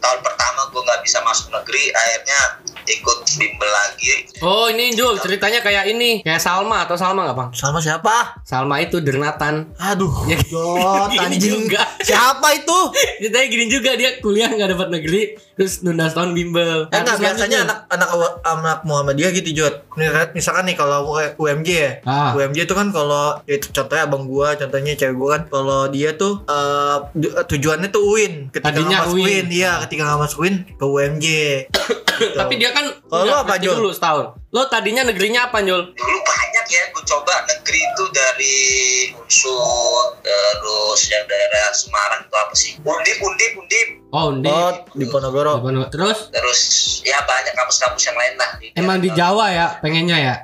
tahun 0.02 0.20
pertama 0.20 0.66
gue 0.68 0.82
nggak 0.82 1.00
bisa 1.06 1.22
masuk 1.22 1.54
negeri, 1.54 1.94
akhirnya 1.94 2.40
ikut 2.86 3.18
bimbel 3.38 3.70
lagi. 3.70 4.26
Oh 4.42 4.66
ini 4.66 4.90
Jul 4.90 5.14
ceritanya 5.16 5.58
kayak 5.58 5.86
ini 5.88 6.18
Kayak 6.20 6.38
Salma 6.38 6.82
atau 6.82 6.94
Salma 6.94 7.22
nggak 7.24 7.36
bang? 7.36 7.50
Sama 7.52 7.78
siapa? 7.78 8.42
Salma 8.42 8.76
itu 8.76 8.98
Dernatan 8.98 9.70
Aduh, 9.76 10.10
Ya, 10.26 10.34
anjing. 11.22 11.70
juga. 11.70 11.86
Siapa 11.98 12.50
itu? 12.52 12.78
Ceritanya 13.22 13.46
gini 13.46 13.64
juga 13.66 13.94
dia 13.94 14.18
kuliah 14.18 14.50
nggak 14.50 14.70
dapat 14.72 14.88
negeri 14.90 15.22
Terus 15.52 15.80
nunda 15.80 16.08
setahun 16.08 16.32
bimbel 16.32 16.88
Eh, 16.88 16.96
enggak, 16.96 17.04
terus 17.06 17.20
biasanya 17.22 17.58
anak 17.62 17.78
anak 17.86 18.08
anak 18.42 18.78
Muhammadiyah 18.82 19.30
gitu 19.32 19.50
Jod. 19.54 19.74
Misalkan 20.32 20.64
nih 20.64 20.74
kalau 20.74 21.06
U- 21.06 21.34
UMJ 21.38 21.68
ya. 21.70 21.90
Ah. 22.02 22.32
UMJ 22.32 22.64
itu 22.64 22.72
kan 22.72 22.88
kalau 22.88 23.38
itu 23.44 23.68
contohnya 23.70 24.02
abang 24.02 24.24
gua, 24.24 24.56
contohnya 24.56 24.96
cewek 24.96 25.14
gua 25.14 25.28
kan 25.32 25.42
kalau 25.46 25.86
dia 25.86 26.16
tuh 26.16 26.42
du- 27.12 27.30
tujuannya 27.46 27.88
tuh 27.88 28.02
UIN. 28.02 28.48
Ketika 28.48 28.74
Tadinya 28.74 29.04
masuk 29.04 29.14
UIN. 29.14 29.22
UIN, 29.22 29.46
iya, 29.52 29.72
ketika 29.84 30.02
nggak 30.04 30.20
masuk 30.20 30.38
UIN 30.40 30.54
ke 30.66 30.84
UMJ. 30.84 31.26
Gitu. 31.68 32.34
Tapi 32.40 32.52
dia 32.56 32.70
kan 32.70 32.88
Kalau 33.04 33.36
apa, 33.36 33.54
Jul? 33.56 33.76
dulu 33.76 33.92
setahun 33.92 34.31
Lo 34.52 34.68
tadinya 34.68 35.02
negerinya 35.02 35.48
apa 35.48 35.64
Jul? 35.64 35.96
Dulu 35.96 36.18
banyak 36.20 36.66
ya, 36.68 36.82
gue 36.92 37.04
coba 37.08 37.48
negeri 37.48 37.80
itu 37.80 38.04
dari 38.12 38.58
Unsur, 39.16 40.20
terus 40.20 41.00
yang 41.08 41.24
daerah 41.24 41.72
Semarang 41.72 42.20
itu 42.28 42.36
apa 42.36 42.54
sih? 42.54 42.70
Undip, 42.84 43.18
Undip, 43.24 43.52
Undip. 43.56 43.88
Oh 44.12 44.28
di, 44.36 44.48
Oh, 44.48 44.70
di 44.92 45.04
Ponorogo. 45.08 45.72
Terus 45.88 46.28
Terus 46.28 46.60
ya 47.08 47.24
banyak 47.24 47.56
kampus-kampus 47.56 48.02
yang 48.12 48.16
lain 48.20 48.34
lah. 48.36 48.50
emang 48.76 49.00
di 49.00 49.08
Jawa 49.16 49.48
ya 49.48 49.66
pengennya 49.80 50.18
ya? 50.20 50.34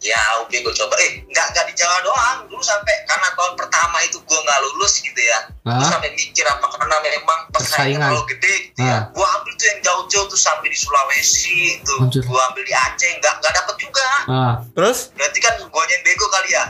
Ya 0.00 0.14
oke 0.38 0.54
gue 0.54 0.70
coba 0.72 0.94
eh 0.96 1.22
nggak 1.22 1.46
nggak 1.48 1.64
di 1.66 1.74
Jawa 1.74 1.98
doang 2.00 2.38
dulu 2.46 2.60
sampai 2.60 2.94
karena 3.04 3.28
tahun 3.30 3.54
pertama 3.54 3.98
itu 4.00 4.16
gue 4.16 4.38
nggak 4.38 4.58
lulus 4.62 4.98
gitu 4.98 5.18
ya 5.18 5.38
gue 5.60 5.84
sampai 5.84 6.10
mikir 6.12 6.44
apa 6.44 6.66
karena 6.70 6.96
memang 7.00 7.40
Persaingan. 7.50 8.06
terlalu 8.06 8.22
gede 8.30 8.54
gitu 8.64 8.80
ya 8.80 8.94
Ah. 8.96 9.02
gue 9.08 9.26
ambil 9.28 9.52
tuh 9.52 9.66
yang 9.66 9.80
jauh-jauh 9.82 10.26
tuh 10.26 10.38
sampai 10.38 10.66
di 10.66 10.78
Sulawesi 10.78 11.60
tuh 11.82 11.98
Anjir. 12.00 12.22
gue 12.22 12.40
ambil 12.44 12.62
di 12.62 12.72
Aceh 12.72 13.10
nggak 13.12 13.34
nggak 13.36 13.52
dapet 13.54 13.74
juga 13.76 14.06
Ah. 14.24 14.54
Terus 14.70 15.10
berarti 15.12 15.38
kan 15.40 15.54
gue 15.58 15.82
yang 15.84 16.02
bego 16.02 16.26
kali 16.28 16.50
ya 16.50 16.64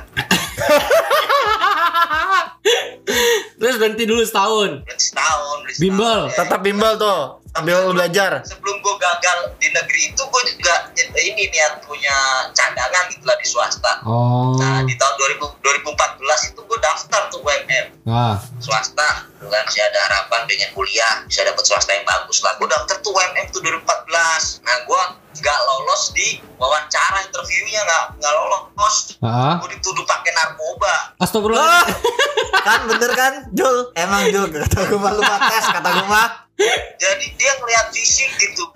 Terus 3.59 3.75
berhenti 3.77 4.05
dulu 4.05 4.23
setahun 4.23 4.71
berarti 4.83 5.05
setahun 5.05 5.57
berarti 5.59 5.75
setahun, 5.75 5.83
Bimbel. 5.83 6.21
ya. 6.25 6.35
tetap 6.35 6.61
bimbel 6.61 6.93
tuh 6.97 7.21
sambil 7.59 7.91
belajar. 7.91 8.31
sebelum 8.47 8.77
gue 8.79 8.95
gagal 9.03 9.39
di 9.59 9.69
negeri 9.75 10.01
itu 10.15 10.23
gue 10.23 10.43
juga 10.55 10.75
ini 11.19 11.51
niat 11.51 11.83
punya 11.83 12.47
cadangan 12.55 13.11
gitu 13.11 13.25
lah 13.27 13.35
di 13.35 13.47
swasta. 13.51 13.93
Oh. 14.07 14.55
Nah 14.63 14.87
di 14.87 14.95
tahun 14.95 15.15
2000, 15.19 15.59
2014 15.59 16.51
itu 16.55 16.61
gue 16.63 16.79
daftar 16.79 17.23
tuh 17.35 17.43
UMM 17.43 17.87
Ah. 18.07 18.39
swasta 18.63 19.27
kan 19.39 19.63
masih 19.65 19.83
ada 19.83 19.99
harapan 20.11 20.45
pengen 20.47 20.71
kuliah 20.75 21.25
bisa 21.27 21.43
dapat 21.43 21.65
swasta 21.67 21.91
yang 21.91 22.07
bagus 22.07 22.39
lah. 22.47 22.55
Gue 22.63 22.69
daftar 22.71 22.97
tuh 23.03 23.11
UMM 23.11 23.47
tuh 23.51 23.61
2014 23.61 24.63
nah 24.63 24.77
gue 24.87 25.03
nggak 25.31 25.59
lolos 25.61 26.11
di 26.13 26.41
wawancara 26.57 27.21
interviewnya 27.23 27.81
nggak 27.85 28.05
nggak 28.17 28.33
lolos. 28.33 28.97
Ah. 29.21 29.61
gue 29.61 29.77
dituduh 29.77 30.03
pakai 30.03 30.33
narkoba. 30.33 31.15
Astagfirullah. 31.21 31.63
Ah, 31.63 31.85
kan 32.67 32.81
bener 32.87 33.11
kan 33.13 33.33
Jul? 33.53 33.93
Emang 33.93 34.31
Jul 34.31 34.49
kata 34.49 34.89
gue 34.89 34.99
mah 34.99 35.13
lu 35.13 35.23
mah 35.23 35.39
tes 35.47 35.65
kata 35.69 35.89
gue 35.93 36.07
mah. 36.07 36.29
Jadi 36.99 37.27
dia 37.37 37.53
ngeliat 37.55 37.93
fisik 37.93 38.31
gitu 38.37 38.67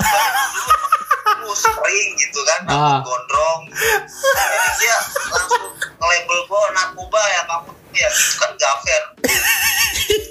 terus 1.42 1.62
kering 1.64 2.10
gitu 2.14 2.40
kan 2.44 2.60
Ah. 2.64 2.74
rambut 2.98 3.02
gondrong. 3.04 3.60
Jadi 4.12 4.56
dia 4.78 4.96
langsung 5.28 5.64
nge-label 5.98 6.38
gue 6.46 6.62
narkoba 6.72 7.22
ya 7.26 7.42
kamu 7.44 7.70
ya 7.92 8.08
gitu 8.08 8.34
kan 8.38 8.50
gak 8.56 8.74
fair 8.80 9.02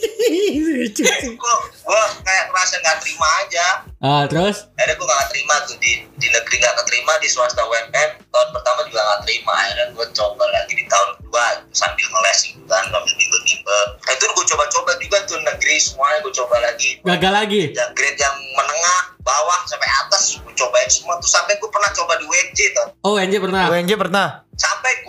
gue 1.35 1.55
gue 1.81 2.03
kayak 2.21 2.43
ngerasa 2.51 2.75
nggak 2.81 2.97
terima 3.01 3.27
aja. 3.41 3.65
Ah 4.01 4.25
terus? 4.25 4.65
Akhirnya 4.81 4.97
gue 4.97 5.07
gak 5.13 5.29
terima 5.29 5.55
tuh 5.69 5.77
di 5.77 6.01
di 6.17 6.27
negeri 6.33 6.57
gak 6.57 6.73
keterima 6.81 7.13
di 7.21 7.29
swasta 7.29 7.61
UMM 7.61 8.09
tahun 8.33 8.49
pertama 8.49 8.81
juga 8.89 8.97
gak 8.97 9.21
terima 9.29 9.53
akhirnya 9.53 9.85
gue 9.93 10.05
coba 10.17 10.43
lagi 10.49 10.73
di 10.73 10.85
tahun 10.89 11.09
kedua 11.21 11.45
sambil 11.69 12.05
ngeles 12.09 12.39
gitu 12.49 12.65
kan 12.65 12.81
sambil 12.89 13.13
bimbel-bimbel 13.13 13.81
nah, 14.01 14.13
itu 14.17 14.25
gue 14.25 14.45
coba-coba 14.49 14.91
juga 14.97 15.17
tuh 15.29 15.37
negeri 15.45 15.75
semuanya 15.77 16.17
gue 16.25 16.33
coba 16.33 16.55
lagi. 16.65 16.89
Gagal 17.05 17.33
lagi? 17.33 17.61
Yang 17.77 17.91
grade 17.93 18.17
yang 18.17 18.37
menengah 18.57 19.01
bawah 19.21 19.59
sampai 19.69 19.89
atas 20.01 20.33
gue 20.41 20.53
cobain 20.57 20.89
semua 20.89 21.21
tuh. 21.21 21.29
Sampai 21.29 21.53
gue 21.61 21.69
pernah 21.69 21.93
coba 21.93 22.17
di 22.17 22.25
UNJ 22.25 22.59
tuh. 22.73 22.87
Oh 23.05 23.21
NJ 23.21 23.37
pernah? 23.37 23.69
UNJ 23.69 23.91
pernah? 24.01 24.27
Sampai 24.57 25.00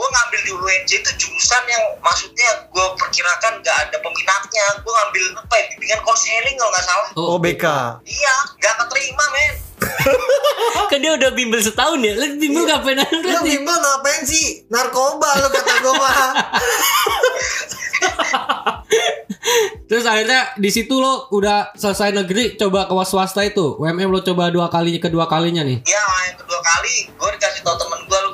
UNJ 0.57 0.91
itu 1.01 1.11
jurusan 1.17 1.63
yang 1.69 1.85
maksudnya 2.05 2.69
gue 2.69 2.87
perkirakan 3.01 3.65
gak 3.65 3.77
ada 3.89 3.97
peminatnya. 4.01 4.65
Gue 4.85 4.93
ngambil 4.93 5.25
apa 5.41 5.55
ya 5.57 5.65
bimbingan 5.75 6.01
konseling 6.05 6.57
kalau 6.61 6.71
nggak 6.73 6.85
salah. 6.85 7.09
Oh 7.17 7.39
BK 7.41 7.65
iya 8.05 8.37
gak 8.61 8.75
keterima 8.85 9.25
men. 9.33 9.55
Kan 10.91 10.99
dia 11.01 11.13
udah 11.17 11.31
bimbel 11.35 11.59
setahun 11.59 11.99
ya? 12.05 12.13
Lu 12.15 12.39
bimbel 12.39 12.65
ngapain 12.69 13.01
aja? 13.01 13.11
Lu 13.11 13.41
bimbel 13.43 13.77
ngapain 13.77 14.23
sih? 14.29 14.69
Narkoba 14.69 15.29
lu 15.41 15.49
kata 15.51 15.73
gue 15.81 15.95
mah 15.97 16.13
Terus 19.91 20.09
akhirnya 20.09 20.57
di 20.57 20.73
situ 20.73 20.97
lo 20.97 21.29
udah 21.37 21.77
selesai 21.77 22.17
negeri 22.17 22.57
coba 22.57 22.89
ke 22.89 22.95
swasta 23.05 23.45
itu. 23.45 23.77
UMM 23.77 24.09
lo 24.09 24.25
coba 24.25 24.49
dua 24.49 24.73
kali 24.73 24.97
kedua 24.97 25.29
kalinya 25.29 25.61
nih. 25.61 25.85
Ya 25.85 26.01
yang 26.33 26.39
kedua 26.41 26.61
kali 26.65 27.13
gue 27.13 27.29
dikasih 27.37 27.61
tau 27.61 27.77
temen 27.77 28.01
gue 28.09 28.19
mau 28.25 28.32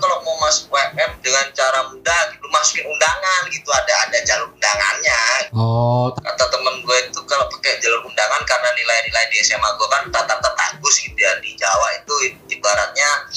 masuk 0.49 0.73
UMM 0.73 1.21
dengan 1.21 1.45
cara 1.53 1.85
mudah 1.87 2.21
gitu 2.33 2.47
masukin 2.49 2.89
undangan 2.89 3.43
gitu 3.49 3.69
ada 3.69 3.95
ada 4.09 4.19
jalur 4.25 4.49
undangannya. 4.49 5.21
Oh, 5.53 6.09
kata 6.11 6.45
temen 6.49 6.81
gue 6.81 6.99
itu 7.05 7.21
kalau 7.29 7.45
pakai 7.51 7.77
jalur 7.79 8.01
undangan 8.03 8.41
karena 8.43 8.73
nilai-nilai 8.73 9.25
di 9.29 9.37
SMA 9.39 9.69
gue 9.77 9.89
kan 9.89 10.03
rata-rata 10.09 10.51
bagus 10.51 10.97
gitu 10.99 11.15
ya 11.15 11.37
di 11.39 11.53
Jawa 11.53 11.89
itu 11.95 12.15
ibaratnya 12.49 13.29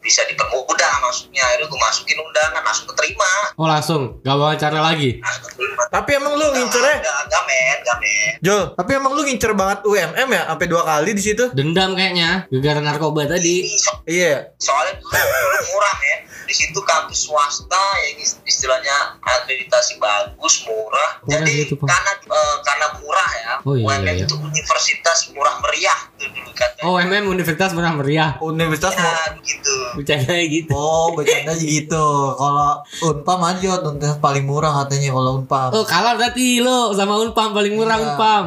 bisa 0.00 0.24
dipermudah 0.24 0.96
maksudnya 0.98 1.44
akhirnya 1.44 1.68
gue 1.68 1.76
masukin 1.78 2.18
undangan 2.18 2.64
langsung 2.64 2.88
keterima. 2.88 3.30
Oh 3.54 3.68
langsung? 3.68 4.18
Gak 4.20 4.32
wawancara 4.34 4.80
lagi. 4.80 5.20
langsung 5.20 5.44
keterima. 5.46 5.82
Tapi 5.86 6.10
emang 6.16 6.34
lu 6.34 6.46
ngincernya 6.50 6.96
Gak, 6.98 7.18
gak 7.28 7.42
men, 7.44 7.78
gak 7.84 7.96
men 8.00 8.32
Jul, 8.40 8.62
tapi 8.72 8.90
emang 8.96 9.12
lu 9.12 9.22
ngincer 9.22 9.52
banget 9.52 9.84
UMM 9.84 10.28
ya? 10.32 10.42
Sampai 10.48 10.66
dua 10.66 10.82
kali 10.82 11.10
di 11.12 11.22
situ? 11.22 11.44
Dendam 11.52 11.92
kayaknya 11.92 12.48
gara 12.50 12.80
narkoba 12.80 13.28
tadi. 13.28 13.62
Ini 13.62 13.76
so- 13.76 14.00
Iya. 14.02 14.56
soalnya 14.56 14.98
murah 15.70 15.94
men 15.94 16.18
di 16.50 16.56
situ 16.56 16.82
kampus 16.82 17.24
swasta 17.24 17.78
yang 18.02 18.18
is- 18.18 18.42
istilahnya 18.42 18.90
akreditasi 19.20 19.96
bagus 19.96 20.66
murah 20.66 21.22
Murah 21.22 21.38
jadi 21.40 21.62
gitu, 21.62 21.74
Pak. 21.76 21.86
karena 21.86 22.10
eh, 22.26 22.56
karena 22.60 22.86
murah 22.98 23.30
ya 23.36 23.52
Oh, 23.60 23.74
iya, 23.74 23.86
UMM 23.86 24.06
iya. 24.08 24.24
itu 24.24 24.34
universitas 24.34 25.18
murah 25.30 25.54
meriah 25.60 25.98
itu 26.12 26.26
dulu 26.26 26.50
katanya 26.50 26.82
Oh, 26.82 26.96
UMM 26.96 27.24
Universitas 27.28 27.70
pernah 27.70 27.92
meriah. 27.92 28.30
Universitas 28.40 28.92
ya 28.92 29.12
begitu 29.32 29.74
Bercandanya 29.92 30.44
gitu. 30.48 30.72
Oh, 30.72 31.12
bercanda 31.12 31.52
gitu. 31.60 32.06
Kalau 32.32 32.70
Unpam 33.04 33.40
aja 33.44 33.68
Unpam 33.78 33.94
paling 34.18 34.42
murah 34.42 34.72
katanya 34.80 35.12
kalau 35.12 35.38
Unpam. 35.38 35.68
Oh 35.70 35.84
kalah 35.84 36.16
berarti 36.16 36.58
lo 36.58 36.90
sama 36.90 37.14
Unpam 37.16 37.52
paling 37.52 37.74
murah 37.74 37.94
Iya. 37.94 38.04
Unpam. 38.08 38.44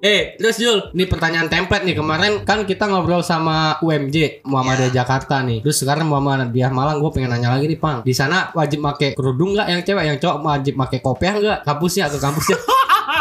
Eh 0.00 0.36
terus 0.36 0.56
Jul, 0.56 0.78
ini 0.92 1.04
pertanyaan 1.06 1.48
template 1.48 1.82
nih 1.82 1.96
kemarin 1.96 2.32
kan 2.42 2.62
kita 2.62 2.84
ngobrol 2.86 3.22
sama 3.22 3.80
UMJ 3.80 4.44
Muhammadiyah 4.44 4.90
Iya. 4.90 4.96
Jakarta 4.98 5.40
nih. 5.40 5.58
Terus 5.60 5.76
sekarang 5.78 6.06
Muhammadiyah 6.06 6.70
Malang 6.70 6.98
gue 6.98 7.10
pengen 7.10 7.31
nanya 7.32 7.48
lagi 7.56 7.64
nih 7.66 7.80
Pang. 7.80 8.04
Di 8.04 8.12
sana 8.12 8.52
wajib 8.52 8.84
pakai 8.84 9.16
kerudung 9.16 9.56
nggak 9.56 9.68
yang 9.72 9.80
cewek, 9.80 10.04
yang 10.04 10.18
cowok 10.20 10.36
wajib 10.44 10.74
pakai 10.76 10.98
kopiah 11.00 11.34
nggak? 11.40 11.58
Kampusnya 11.64 12.12
atau 12.12 12.18
kampusnya? 12.20 12.58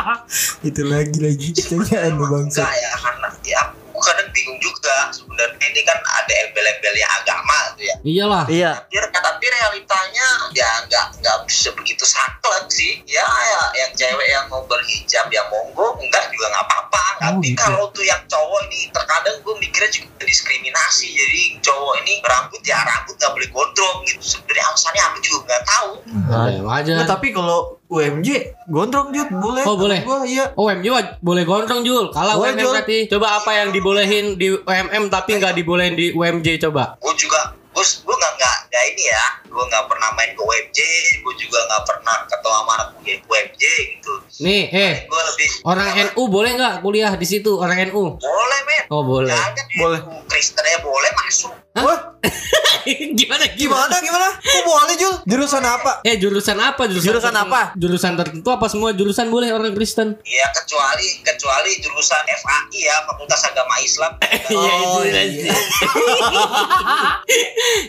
Itu 0.68 0.84
lagi 0.88 1.18
lagi 1.24 1.48
pertanyaan 1.56 2.20
lu 2.20 2.26
bangsa. 2.28 2.68
enggak 2.68 2.76
ya 2.76 2.92
karena 3.00 3.28
ya 3.48 3.62
aku 3.91 3.91
kadang 4.02 4.30
bingung 4.34 4.60
juga 4.60 5.10
sebenarnya 5.10 5.62
ini 5.62 5.82
kan 5.82 5.98
ada 6.02 6.34
embel-embelnya 6.46 7.08
agama 7.22 7.58
tuh 7.78 7.86
ya 7.86 7.96
Iyalah. 8.02 8.44
Iya. 8.50 8.72
tapi, 8.82 8.98
tapi 9.14 9.46
realitanya 9.48 10.28
ya 10.52 10.70
nggak 10.90 11.06
nggak 11.22 11.38
bisa 11.46 11.70
begitu 11.74 12.04
saklek 12.04 12.66
sih 12.68 13.02
ya 13.06 13.24
ya 13.24 13.62
yang 13.78 13.92
cewek 13.94 14.28
yang 14.28 14.46
mau 14.50 14.66
berhijab 14.66 15.30
ya 15.30 15.42
monggo 15.50 15.98
enggak 16.02 16.28
juga 16.30 16.46
nggak 16.50 16.66
apa-apa 16.68 17.02
Oh, 17.22 17.38
tapi 17.38 17.54
gitu. 17.54 17.62
kalau 17.62 17.86
tuh 17.94 18.02
yang 18.02 18.18
cowok 18.26 18.66
ini 18.66 18.90
terkadang 18.90 19.38
gue 19.46 19.54
mikirnya 19.62 19.94
juga 19.94 20.26
diskriminasi 20.26 21.06
jadi 21.14 21.42
cowok 21.62 21.94
ini 22.02 22.18
rambut 22.26 22.62
ya 22.66 22.82
rambut 22.82 23.14
nggak 23.14 23.30
boleh 23.30 23.50
gondrong 23.54 23.98
gitu 24.10 24.26
sebenarnya 24.26 24.66
alasannya 24.74 25.02
apa 25.06 25.18
juga 25.22 25.40
nggak 25.46 25.64
tahu 25.70 25.92
Ada 26.34 26.62
aja. 26.82 26.92
Nah, 26.98 27.06
tapi 27.06 27.28
kalau 27.30 27.78
UMJ 27.92 28.28
gondrong 28.66 29.12
Jut 29.12 29.28
boleh. 29.30 29.64
Oh, 29.64 29.76
boleh. 29.76 30.00
Gua 30.02 30.24
iya. 30.24 30.48
Oh 30.56 30.64
UMJ 30.64 30.88
waj- 30.88 31.20
boleh 31.20 31.44
gondrong 31.44 31.84
Jul. 31.84 32.08
Kalau 32.10 32.40
UMM 32.40 32.56
Jul. 32.58 32.72
berarti 32.72 32.98
coba 33.06 33.28
apa 33.36 33.52
yang 33.54 33.70
dibolehin 33.70 34.26
di 34.34 34.48
UMM 34.50 35.12
tapi 35.12 35.36
nggak 35.36 35.54
dibolehin 35.54 35.94
di 35.94 36.10
UMJ 36.10 36.48
coba. 36.62 36.96
gue 36.98 37.14
juga 37.18 37.52
gue 37.72 37.84
gue 37.84 38.16
nggak 38.18 38.34
nggak 38.34 38.58
ya 38.68 38.82
ini 38.86 39.04
ya 39.06 39.24
gue 39.46 39.64
nggak 39.66 39.86
pernah 39.86 40.12
main 40.12 40.32
ke 40.32 40.40
WebJ 40.42 40.80
gue 41.20 41.34
juga 41.38 41.60
nggak 41.62 41.84
pernah 41.86 42.16
ketemu 42.26 42.52
sama 42.54 42.72
anak 42.74 42.88
kuliah 42.94 43.20
WebJ 43.26 43.64
gitu 43.94 44.14
Nih, 44.42 44.64
eh, 44.68 44.94
gue 45.06 45.22
lebih 45.24 45.48
orang 45.64 45.88
NU 46.10 46.24
boleh 46.26 46.52
nggak 46.54 46.76
kuliah 46.80 47.12
di 47.14 47.24
situ? 47.24 47.52
Orang 47.54 47.80
NU? 47.86 48.18
boleh 48.18 48.60
men 48.66 48.84
Oh, 48.90 49.04
boleh. 49.04 49.32
Jangan 49.32 49.68
Boleh. 49.78 50.00
NU 50.02 50.20
Kristennya 50.26 50.80
boleh 50.82 51.12
masuk 51.18 51.54
Wah, 51.72 52.20
gimana 53.16 53.48
gimana 53.50 53.96
gimana? 53.98 54.28
Kok 54.36 54.62
boleh 54.62 54.96
Jul? 54.96 55.16
Jurusan 55.24 55.64
apa? 55.64 56.04
Eh, 56.04 56.20
jurusan 56.20 56.60
apa? 56.60 56.84
Jurusan 56.84 57.08
tertentu- 57.32 57.48
apa? 57.48 57.62
Jurusan 57.74 58.14
tertentu 58.14 58.50
apa 58.50 58.68
semua 58.68 58.92
jurusan 58.92 59.28
boleh 59.28 59.50
orang 59.50 59.72
Kristen? 59.72 60.20
ya 60.22 60.52
kecuali 60.52 61.24
kecuali 61.24 61.72
jurusan 61.78 62.20
FAI 62.28 62.76
ya 62.82 62.96
Fakultas 63.06 63.40
Agama 63.46 63.80
Islam 63.80 64.20
Iya, 64.52 64.72
Oh, 64.84 65.00
itu 65.00 65.16
iya. 65.16 65.48
aja. 65.48 65.56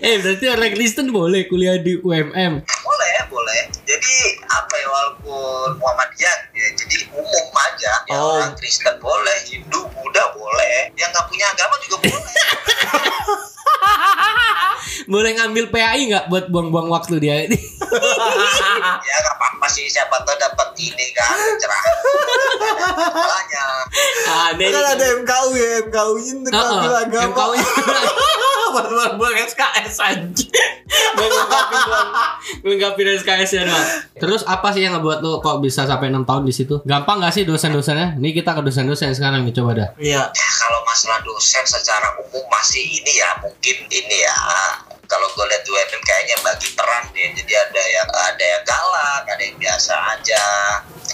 eh, 0.00 0.16
berarti 0.16 0.46
orang 0.48 0.72
Kristen 0.72 1.10
boleh 1.10 1.42
kuliah 1.44 1.74
di 1.76 1.96
UMM. 1.96 2.62
boleh 2.62 3.14
boleh 3.28 3.58
jadi 3.82 4.14
apa 4.46 4.74
ya 4.76 4.86
walaupun 4.86 5.68
Muhammadiyah 5.76 6.36
ya, 6.52 6.66
jadi 6.76 6.96
umum 7.10 7.46
aja 7.52 7.92
ya 8.04 8.14
Oh. 8.14 8.38
orang 8.38 8.54
Kristen 8.54 8.94
boleh 8.98 9.36
Hindu 9.44 9.82
Buddha 9.90 10.22
boleh 10.30 10.92
yang 10.94 11.10
nggak 11.10 11.26
punya 11.26 11.48
agama 11.48 11.74
juga 11.80 11.96
boleh 12.04 12.34
Boleh 15.06 15.34
ngambil 15.38 15.70
PAI 15.72 16.02
nggak 16.10 16.26
buat 16.28 16.44
buang-buang 16.50 16.88
waktu 16.90 17.18
dia? 17.22 17.36
ya 17.48 17.54
nggak 19.72 19.80
apa-apa 19.80 19.88
sih 19.88 19.88
siapa 19.88 20.16
tahu 20.28 20.36
dapat 20.36 20.68
ini 20.76 21.06
kan 21.16 21.32
pencerahan 21.32 21.94
Makanya 22.92 23.64
Aneh 24.52 24.68
Kan 24.72 24.84
ada 24.96 25.04
MKU 25.20 25.48
ya, 25.56 25.68
MKU 25.88 26.12
untuk 26.40 26.52
ngambil 26.52 26.92
agama. 27.04 27.26
MKU 27.28 27.54
buat 28.72 29.12
buang 29.20 29.36
SKS 29.36 30.00
aja. 30.00 30.46
Melengkapi 32.64 33.00
SKS 33.20 33.50
ya 33.52 33.62
doang. 33.68 33.88
Terus 34.16 34.42
apa 34.48 34.72
sih 34.72 34.80
yang 34.80 34.96
ngebuat 34.96 35.20
lu 35.20 35.44
kok 35.44 35.60
bisa 35.60 35.84
sampai 35.84 36.08
6 36.08 36.24
tahun 36.24 36.42
di 36.48 36.54
situ? 36.56 36.80
Gampang 36.88 37.20
gak 37.20 37.36
sih 37.36 37.44
dosen-dosennya? 37.44 38.16
Ini 38.16 38.32
kita 38.32 38.56
ke 38.56 38.64
dosen-dosen 38.64 39.12
sekarang 39.12 39.44
nih 39.44 39.52
coba 39.52 39.70
dah. 39.76 39.88
Iya. 40.00 40.32
ya, 40.32 40.48
kalau 40.56 40.80
masalah 40.88 41.20
dosen 41.20 41.64
secara 41.68 42.16
umum 42.16 42.44
masih 42.48 42.80
ini 42.80 43.12
ya 43.20 43.36
mungkin 43.44 43.76
ini 43.92 44.16
ya 44.24 44.36
kalau 45.12 45.28
gue 45.36 45.44
lihat 45.44 45.60
di 45.60 45.70
UMM 45.76 46.02
kayaknya 46.08 46.36
bagi 46.40 46.68
peran 46.72 47.04
deh 47.12 47.28
jadi 47.36 47.52
ada 47.68 47.82
yang 47.84 48.08
ada 48.32 48.44
yang 48.48 48.62
galak 48.64 49.22
ada 49.28 49.42
yang 49.44 49.56
biasa 49.62 49.94
aja. 50.18 50.44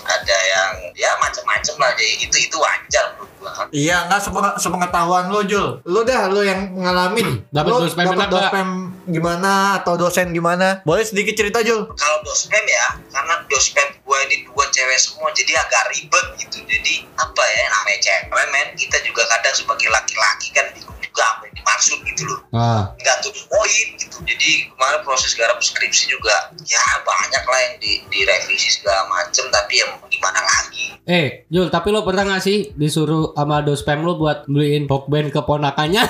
Ada 0.08 0.36
yang 0.40 0.72
ya 0.96 1.12
macam-macam 1.20 1.74
lah 1.76 1.92
jadi 1.92 2.24
itu 2.24 2.36
itu 2.48 2.56
wajar 2.56 3.12
gue 3.20 3.28
Iya, 3.70 4.04
enggak 4.04 4.20
sepeng- 4.20 4.56
sepengetahuan 4.56 5.28
lo, 5.28 5.40
Jul. 5.42 5.80
Lu 5.82 6.00
dah, 6.02 6.26
lu 6.26 6.40
yang 6.40 6.74
ngalamin. 6.74 7.44
Dapat 7.48 7.70
Lu 7.70 7.78
dospem 7.82 8.06
nggak? 8.08 8.28
dospem 8.28 8.68
gimana 9.06 9.52
atau 9.76 9.94
dosen 9.94 10.30
gimana? 10.30 10.80
Boleh 10.82 11.02
sedikit 11.02 11.34
cerita, 11.34 11.60
Jul? 11.60 11.88
kalau 11.90 12.18
dospem 12.22 12.60
ya 12.62 12.86
karena 13.08 13.34
dospem 13.46 13.88
gue 13.98 14.18
ini 14.24 14.36
dua 14.44 14.64
cewek 14.68 14.96
semua 14.96 15.28
jadi 15.30 15.52
agak 15.58 15.84
ribet 15.90 16.26
gitu 16.38 16.58
jadi 16.62 16.94
apa 17.14 17.42
ya 17.44 17.64
namanya 17.70 17.98
cewek 18.00 18.24
men 18.48 18.68
kita 18.74 18.96
juga 19.02 19.22
kadang 19.26 19.52
sebagai 19.52 19.88
laki-laki 19.88 20.48
kan 20.50 20.64
bingung 20.70 20.96
juga 20.98 21.22
apa 21.26 21.42
yang 21.44 21.54
dimaksud 21.54 21.98
gitu 22.04 22.22
loh 22.24 22.40
Ah, 22.50 22.88
nggak 22.94 23.16
tuh 23.20 23.32
poin 23.46 23.86
gitu 23.96 24.16
jadi 24.22 24.48
kemarin 24.66 25.00
proses 25.02 25.32
garap 25.34 25.58
skripsi 25.58 26.08
juga 26.08 26.32
ya 26.62 26.80
banyak 26.98 27.42
lah 27.42 27.60
yang 27.62 27.76
di, 27.78 28.00
direvisi 28.06 28.72
segala 28.74 29.04
macem 29.06 29.44
tapi 29.48 29.76
ya 29.76 29.86
gimana 30.06 30.40
lagi 30.40 30.96
Eh, 31.04 31.48
Jul, 31.48 31.68
tapi 31.68 31.88
lo 31.88 32.00
pernah 32.02 32.20
gak 32.26 32.42
sih 32.42 32.68
disuruh 32.70 33.27
sama 33.34 33.64
dospem 33.64 34.00
lo 34.04 34.16
buat 34.16 34.46
beliin 34.46 34.86
pokben 34.86 35.32
keponakannya? 35.32 36.04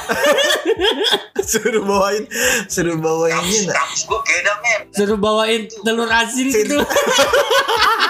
suruh 1.49 1.81
bawain, 1.81 2.25
suruh 2.69 2.99
bawain 3.01 3.41
ini. 3.41 3.73
Suruh 4.93 5.17
bawain 5.17 5.65
telur 5.83 6.11
asin 6.13 6.53
gitu. 6.53 6.79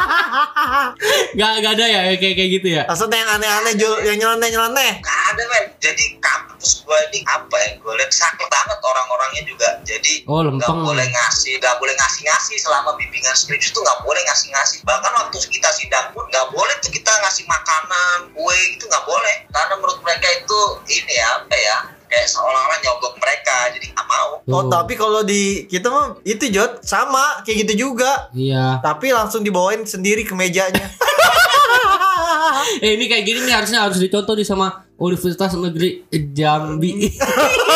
gak, 1.34 1.52
gak 1.60 1.72
ada 1.74 1.84
ya 1.84 2.00
kayak 2.14 2.34
kayak 2.34 2.50
gitu 2.54 2.68
ya? 2.70 2.82
Maksudnya 2.84 3.18
yang 3.18 3.30
aneh-aneh, 3.34 3.72
yang 4.04 4.16
nyeleneh-nyeleneh. 4.18 4.92
nggak 4.98 5.20
ada 5.28 5.42
men 5.46 5.64
jadi 5.78 6.04
kampus 6.18 6.82
gue 6.82 6.98
ini 7.10 7.20
apa 7.24 7.54
ya 7.54 7.70
gue 7.76 7.92
lihat 7.94 8.10
sakit 8.10 8.48
banget 8.48 8.78
orang-orangnya 8.80 9.42
juga 9.44 9.68
jadi 9.82 10.12
Oh, 10.26 10.40
nggak 10.40 10.58
lempeng. 10.58 10.82
boleh 10.84 11.06
ngasih 11.06 11.52
nggak 11.56 11.76
boleh 11.78 11.94
ngasih 11.94 12.22
ngasih 12.24 12.56
selama 12.58 12.90
bimbingan 12.96 13.32
skripsi 13.32 13.70
itu 13.70 13.78
nggak 13.78 14.00
boleh 14.02 14.20
ngasih 14.24 14.48
ngasih 14.50 14.78
bahkan 14.82 15.12
waktu 15.14 15.36
kita 15.44 15.70
sidang 15.72 16.10
pun 16.10 16.24
nggak 16.26 16.48
boleh 16.50 16.74
tuh 16.80 16.90
kita 16.90 17.12
ngasih 17.22 17.44
makanan 17.46 18.18
kue 18.32 18.56
itu 18.68 18.84
nggak 18.84 19.04
boleh 19.04 19.34
karena 19.48 19.74
menurut 19.76 20.00
mereka 20.02 20.26
itu 20.34 20.60
ini 20.90 21.12
ya 21.14 21.28
apa 21.38 21.56
ya 21.56 21.78
kayak 22.08 22.26
seolah-olah 22.26 22.78
nyogok 22.80 23.14
mereka 23.16 23.56
jadi 23.70 23.86
nggak 23.92 24.06
mau 24.06 24.30
Oh, 24.48 24.64
Tuh. 24.64 24.72
tapi 24.72 24.96
kalau 24.96 25.20
di 25.20 25.68
kita 25.68 25.92
mah 25.92 26.16
itu 26.24 26.48
Jod 26.48 26.80
sama 26.80 27.44
kayak 27.44 27.68
gitu 27.68 27.92
juga. 27.92 28.32
Iya. 28.32 28.80
Tapi 28.80 29.12
langsung 29.12 29.44
dibawain 29.44 29.84
sendiri 29.84 30.24
ke 30.24 30.32
mejanya. 30.32 30.88
Eh 32.84 32.96
ini 32.96 33.06
kayak 33.06 33.24
gini 33.24 33.40
nih 33.44 33.54
harusnya 33.54 33.84
harus 33.84 33.98
dicontoh 33.98 34.32
nih 34.32 34.46
sama 34.46 34.86
Universitas 34.96 35.54
Negeri 35.54 36.04
Jambi. 36.10 36.92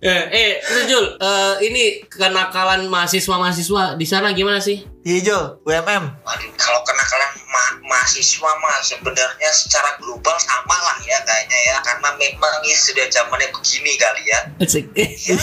eh, 0.00 0.22
eh, 0.32 0.52
Jul, 0.88 1.06
eh, 1.20 1.54
ini 1.66 1.84
kenakalan 2.08 2.88
mahasiswa-mahasiswa 2.88 3.94
di 4.00 4.06
sana 4.08 4.32
gimana 4.32 4.58
sih? 4.60 4.82
Iya, 5.04 5.18
Jul, 5.24 5.44
UMM. 5.64 6.04
Waduh, 6.24 6.50
kalau 6.56 6.80
kenakalan 6.84 7.30
ma- 7.48 7.78
mahasiswa 7.88 8.50
mah 8.60 8.78
sebenarnya 8.80 9.50
secara 9.52 9.96
global 9.98 10.36
sama 10.38 10.76
lah 10.76 10.98
ya 11.02 11.18
kayaknya 11.24 11.58
ya 11.72 11.76
karena 11.82 12.08
memang 12.16 12.54
ya 12.62 12.76
sudah 12.76 13.06
zamannya 13.10 13.50
begini 13.50 13.92
kali 13.98 14.22
ya 14.28 14.40
Asik. 14.62 14.84
ya, 14.94 15.36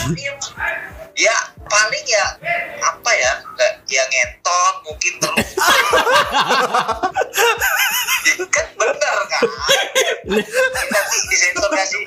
ya, 1.18 1.36
paling 1.66 2.06
ya 2.06 2.26
apa 2.78 3.10
ya 3.10 3.32
kayak 3.58 3.74
ya 3.90 4.02
ngetot 4.06 4.74
mungkin 4.86 5.12
terus 5.18 5.48
Ya, 8.28 8.44
kan 8.54 8.66
bener 8.78 9.16
kan 9.26 9.42
nanti 10.30 11.16
disensor 11.26 11.70
gak 11.74 11.86
sih 11.88 12.04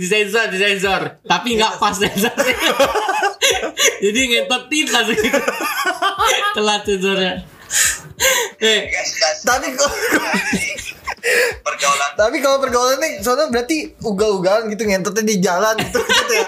disensor, 0.00 0.48
disensor. 0.48 1.02
Tapi 1.28 1.60
nggak 1.60 1.76
pas 1.76 1.92
sensornya. 1.92 2.56
Jadi 4.00 4.20
ngetotin 4.32 4.86
langsung 4.88 5.18
gitu. 5.20 5.40
Telat 6.56 6.82
sensornya. 6.88 7.44
Eh. 8.62 8.80
Tapi 9.44 9.66
kok 9.76 9.92
pergaulan 11.66 12.10
tapi 12.18 12.42
kalau 12.42 12.58
pergaulan 12.58 12.98
nih 12.98 13.22
soalnya 13.22 13.48
berarti 13.48 13.94
ugal-ugalan 14.02 14.66
gitu 14.74 14.82
ngentotnya 14.86 15.24
di 15.24 15.36
jalan 15.38 15.74
gitu, 15.78 15.98
gitu 16.02 16.32
ya. 16.34 16.46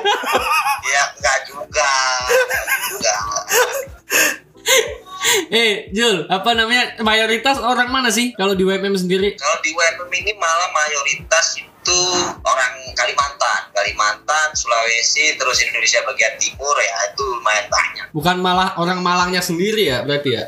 ya 0.93 1.03
enggak 1.15 1.39
juga 1.47 1.91
enggak 2.91 3.21
eh, 5.51 5.91
Jul, 5.95 6.29
apa 6.29 6.53
namanya? 6.53 7.01
Mayoritas 7.01 7.57
orang 7.61 7.89
mana 7.89 8.11
sih 8.13 8.37
kalau 8.37 8.53
di 8.53 8.65
WMM 8.67 8.95
sendiri? 8.95 9.35
Kalau 9.39 9.59
di 9.65 9.73
UMM 9.73 10.11
ini 10.13 10.33
malah 10.37 10.71
mayoritas 10.73 11.59
itu 11.59 12.01
orang 12.45 12.73
Kalimantan, 12.97 13.73
Kalimantan, 13.73 14.49
Sulawesi, 14.57 15.37
terus 15.37 15.61
Indonesia 15.65 16.01
bagian 16.05 16.35
timur 16.41 16.77
ya 16.81 16.97
itu 17.13 17.25
lumayan 17.25 17.67
banyak. 17.69 18.07
Bukan 18.13 18.37
malah 18.41 18.77
orang 18.81 19.01
Malangnya 19.05 19.45
sendiri 19.45 19.89
ya 19.93 20.01
berarti 20.05 20.31
ya? 20.33 20.45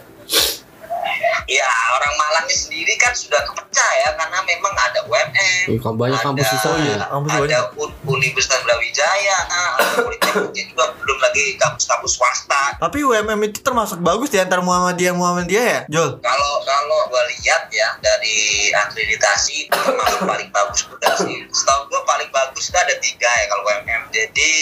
Ya 1.46 1.66
orang 1.94 2.14
Malangnya 2.16 2.56
sendiri 2.56 2.94
kan 2.98 3.12
sudah 3.12 3.38
kepecah 3.42 3.90
ya 4.02 4.08
karena 4.14 4.38
memang 4.42 4.74
ada 4.74 5.00
UMM, 5.04 5.66
Oh, 5.68 5.78
kan 5.78 5.94
banyak 5.94 6.20
kampus 6.20 6.48
di 6.48 6.58
sana 6.58 6.78
ya. 6.80 6.96
Kampus 7.06 7.30
ada 7.30 7.40
banyak. 7.42 7.62
Un- 7.78 7.95
Universitas 8.06 8.62
Brawijaya, 8.62 9.38
ada 9.50 9.98
Politekniknya 10.06 10.64
juga 10.70 10.84
belum 10.94 11.18
lagi 11.18 11.44
kampus-kampus 11.58 12.12
swasta. 12.14 12.78
Tapi 12.78 13.02
UMM 13.02 13.40
itu 13.50 13.58
termasuk 13.60 13.98
bagus 13.98 14.30
di 14.30 14.38
antara 14.38 14.62
Muhammadiyah 14.62 15.14
Muhammadiyah 15.16 15.64
ya, 15.66 15.80
Jul. 15.90 16.22
Kalau 16.22 16.52
kalau 16.62 16.98
gue 17.10 17.22
lihat 17.36 17.66
ya 17.74 17.98
dari 17.98 18.70
akreditasi 18.70 19.66
itu 19.66 19.74
termasuk 19.74 20.22
paling 20.22 20.50
bagus 20.54 20.86
udah 20.86 21.14
sih. 21.18 21.46
Setahu 21.50 21.90
gue 21.90 22.00
paling 22.06 22.30
bagus 22.30 22.70
itu 22.70 22.78
ada 22.78 22.94
tiga 23.02 23.30
ya 23.30 23.44
kalau 23.50 23.62
UMM. 23.66 24.02
Jadi 24.14 24.52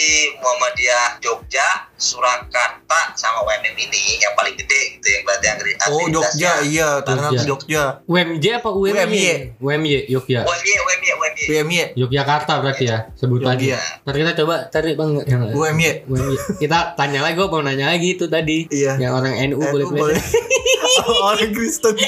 Muhammadiyah 0.41 1.07
Jogja, 1.21 1.67
Surakarta, 1.95 3.13
sama 3.13 3.45
UMM 3.45 3.75
ini 3.77 4.19
yang 4.19 4.33
paling 4.33 4.55
gede 4.57 4.97
gitu 4.97 5.07
yang 5.11 5.23
berarti 5.27 5.47
akreditasi. 5.51 5.91
Oh, 5.93 6.07
Jogja, 6.09 6.51
iya, 6.65 6.89
ternyata 7.05 7.43
Jogja. 7.43 7.65
Jogja. 7.65 7.83
UMJ 8.07 8.45
apa 8.61 8.69
UMY? 8.71 8.91
UMY. 8.95 9.25
UMY, 9.59 9.93
Yogya. 10.11 10.41
UMY, 10.43 10.73
UMY, 10.81 11.09
UMY. 11.15 11.43
UMY, 11.51 11.77
Yogyakarta 11.99 12.59
berarti 12.63 12.85
ya 12.87 13.09
sebutannya. 13.35 13.75
Yogya. 13.75 13.79
Ntar 14.07 14.15
kita 14.15 14.31
coba 14.39 14.55
cari 14.71 14.89
bang 14.95 15.11
yang 15.27 15.43
UMY. 15.51 16.07
UMY. 16.07 16.35
Kita 16.55 16.95
tanya 16.95 17.19
lagi, 17.19 17.35
gue 17.35 17.47
mau 17.51 17.59
nanya 17.59 17.91
lagi 17.91 18.15
itu 18.15 18.25
tadi. 18.31 18.71
Iya. 18.71 18.95
Yang 18.95 19.13
orang 19.19 19.33
NU 19.51 19.59
Eh, 19.59 19.69
boleh 19.71 19.85
boleh. 19.91 20.19
Orang 21.27 21.51
Kristen. 21.51 21.91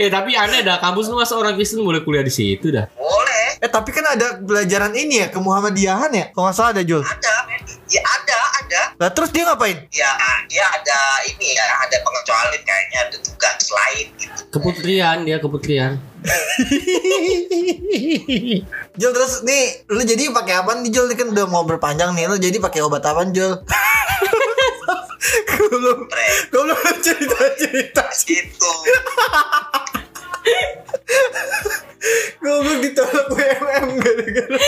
eh 0.00 0.08
tapi 0.08 0.32
aneh 0.32 0.64
dah 0.64 0.78
kampus 0.80 1.10
lu 1.10 1.18
masa 1.18 1.36
orang 1.36 1.54
Kristen 1.58 1.82
boleh 1.84 2.00
kuliah 2.00 2.24
di 2.24 2.32
situ 2.32 2.72
dah. 2.72 2.88
Boleh, 2.96 3.58
eh, 3.60 3.68
tapi 3.70 3.90
kan 3.92 4.04
ada 4.16 4.40
pelajaran 4.40 4.94
ini 4.96 5.20
ya, 5.24 5.28
ke 5.28 5.38
Muhammadiyahan 5.42 6.10
ya? 6.14 6.24
Kalau 6.32 6.48
nggak 6.48 6.56
salah 6.56 6.72
ada, 6.72 6.82
Jul. 6.86 7.02
ada, 7.04 7.12
men. 7.12 7.18
Ya 7.18 7.18
ada, 7.18 7.33
Lah 8.94 9.10
terus 9.10 9.34
dia 9.34 9.42
ngapain? 9.42 9.90
Ya, 9.90 10.06
ya 10.46 10.66
ada 10.70 11.00
ini 11.26 11.58
ya, 11.58 11.66
ada 11.82 11.96
pengecualian 11.98 12.62
kayaknya 12.62 12.98
ada 13.10 13.16
tugas 13.18 13.66
lain 13.74 14.06
gitu. 14.22 14.40
Keputrian 14.54 15.26
dia 15.26 15.42
keputrian. 15.42 15.98
Jul 18.94 19.10
terus 19.10 19.42
nih 19.42 19.82
lu 19.90 20.02
jadi 20.06 20.30
pakai 20.30 20.54
apa 20.62 20.78
nih 20.78 20.94
Jul? 20.94 21.10
Ini 21.10 21.18
kan 21.18 21.28
udah 21.34 21.46
mau 21.50 21.66
berpanjang 21.66 22.14
nih. 22.14 22.30
Lu 22.30 22.38
jadi 22.38 22.62
pakai 22.62 22.86
obat 22.86 23.02
apa 23.02 23.26
Jul? 23.34 23.58
Gue 25.24 25.66
belum 25.72 26.04
gue 26.52 26.62
belum 26.68 26.78
cerita 27.00 27.38
cerita. 27.56 28.04
Gitu. 28.12 28.70
Gue 32.44 32.52
belum 32.60 32.80
ditolak 32.84 33.26
WMM 33.32 33.86
gara-gara 33.96 34.58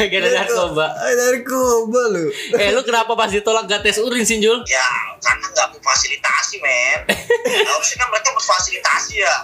Gara-gara 0.00 0.28
narkoba. 0.32 0.86
Narkoba 0.96 2.02
lu. 2.16 2.26
Eh 2.56 2.72
lu 2.72 2.80
kenapa 2.80 3.12
pas 3.12 3.28
ditolak 3.28 3.68
gak 3.68 3.84
tes 3.84 4.00
urin 4.00 4.24
sih 4.24 4.40
Jul? 4.40 4.64
Ya, 4.64 4.88
karena 5.20 5.46
nggak 5.52 5.68
memfasilitasi, 5.76 6.56
men. 6.64 7.00
Harusnya 7.68 7.96
kan 8.00 8.08
mereka 8.08 8.30
berfasilitasi 8.32 9.14
ya. 9.20 9.36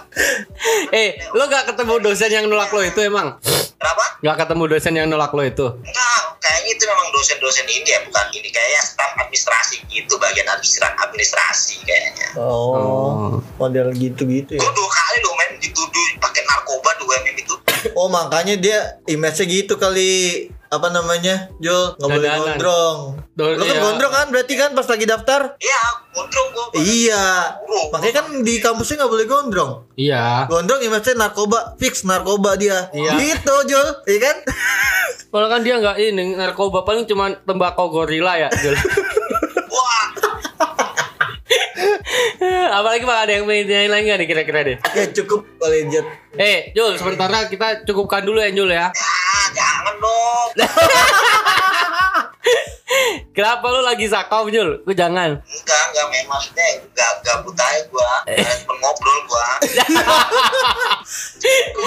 Eh 0.89 1.09
lu 1.37 1.43
gak 1.45 1.69
ketemu 1.69 1.93
dosen 2.01 2.29
yang 2.33 2.45
nolak 2.49 2.73
lo 2.73 2.81
itu 2.81 2.99
emang? 3.05 3.37
Kenapa? 3.77 4.05
Gak 4.25 4.37
ketemu 4.41 4.63
dosen 4.65 4.93
yang 4.97 5.05
nolak 5.05 5.31
lo 5.31 5.43
itu? 5.45 5.67
Enggak, 5.85 6.08
itu 6.79 6.87
memang 6.87 7.11
dosen-dosen 7.11 7.67
ini 7.67 7.91
ya, 7.91 7.99
bukan 8.07 8.25
ini 8.31 8.47
kayaknya 8.47 8.79
staf 8.79 9.11
administrasi 9.19 9.83
gitu, 9.91 10.15
bagian 10.15 10.47
administrasi, 10.47 10.95
administrasi 10.95 11.75
kayaknya. 11.83 12.27
Oh, 12.39 13.43
model 13.59 13.91
gitu-gitu 13.91 14.55
ya. 14.55 14.63
Gue 14.63 14.71
dua 14.71 14.87
kali 14.87 15.17
loh 15.19 15.33
men 15.35 15.51
dituduh 15.59 16.07
pakai 16.23 16.41
narkoba 16.47 16.89
dua 17.03 17.13
MM 17.27 17.37
itu. 17.43 17.55
Oh, 17.99 18.07
makanya 18.07 18.55
dia 18.55 18.79
image-nya 19.07 19.43
gitu 19.47 19.75
kali 19.75 20.47
apa 20.69 20.87
namanya? 20.93 21.49
Jul, 21.57 21.97
nggak 21.97 22.09
boleh 22.09 22.29
gondrong. 22.29 22.97
Do- 23.33 23.57
Lu 23.57 23.63
kan 23.63 23.73
iya. 23.73 23.81
gondrong 23.81 24.13
kan 24.13 24.27
berarti 24.29 24.53
kan 24.53 24.69
pas 24.77 24.85
lagi 24.85 25.05
daftar? 25.09 25.57
Iya, 25.57 25.81
gondrong 26.13 26.47
gue. 26.53 26.65
Iya. 26.77 27.25
Makanya 27.89 28.13
kan 28.13 28.25
di 28.45 28.53
kampusnya 28.61 29.01
nggak 29.01 29.11
boleh 29.11 29.25
gondrong. 29.25 29.71
Iya. 29.97 30.45
Gondrong 30.45 30.81
image 30.85 31.09
narkoba, 31.17 31.73
fix 31.75 32.05
narkoba 32.05 32.53
dia. 32.53 32.93
Iya. 32.93 33.17
Gitu, 33.17 33.55
Jul. 33.65 33.87
Iya 34.05 34.19
kan? 34.21 34.37
Kalau 35.33 35.47
kan 35.49 35.61
dia 35.61 35.77
nggak 35.77 35.97
ini 35.99 36.37
narkoba 36.37 36.85
paling 36.85 37.09
cuma 37.09 37.33
tembakau 37.41 37.89
gorila 37.89 38.37
ya. 38.37 38.49
Jul. 38.53 38.77
Wah, 39.73 40.05
Apalagi 42.77 43.03
bang 43.03 43.19
ada 43.19 43.31
yang 43.33 43.45
main 43.45 43.65
yang 43.65 43.89
lain 43.89 44.03
nggak 44.05 44.17
nih 44.21 44.27
kira-kira 44.27 44.59
deh. 44.63 44.77
ya 44.93 45.05
cukup 45.11 45.49
kali 45.57 45.89
Jul. 45.89 46.05
Eh 46.37 46.69
Jul 46.71 46.93
sementara 46.95 47.49
kita 47.49 47.81
cukupkan 47.83 48.21
dulu 48.21 48.37
ya 48.37 48.53
Jul 48.53 48.69
ya. 48.69 48.93
Jangan 49.89 49.93
dong. 49.97 50.49
Kenapa 53.29 53.65
lu 53.71 53.81
lagi 53.85 54.09
sakau 54.09 54.49
Jul? 54.49 54.81
Lu 54.83 54.91
jangan. 54.91 55.39
Enggak, 55.39 55.83
enggak 55.93 56.05
men 56.11 56.25
maksudnya 56.27 56.65
enggak 56.81 57.11
gabut 57.23 57.55
aja 57.55 57.79
gua. 57.87 58.11
Cuma 58.27 58.73
ngobrol 58.81 59.19
gua. 59.29 59.45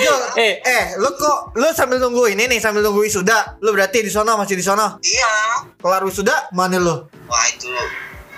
Jul, 0.03 0.21
Eh. 0.39 0.55
eh, 0.63 0.85
lu 0.97 1.11
kok 1.13 1.53
lu 1.59 1.67
sambil 1.75 1.99
nunggu 2.01 2.33
ini 2.33 2.49
nih, 2.49 2.59
sambil 2.63 2.81
nunggu 2.81 3.05
wisuda. 3.05 3.59
Lu 3.61 3.75
berarti 3.75 4.01
di 4.01 4.11
sono 4.11 4.39
masih 4.39 4.57
di 4.57 4.65
sono. 4.65 4.97
iya. 5.03 5.67
Kelar 5.77 6.03
wisuda 6.07 6.49
mana 6.55 6.79
lu? 6.79 6.97
Wah, 7.29 7.45
itu 7.51 7.69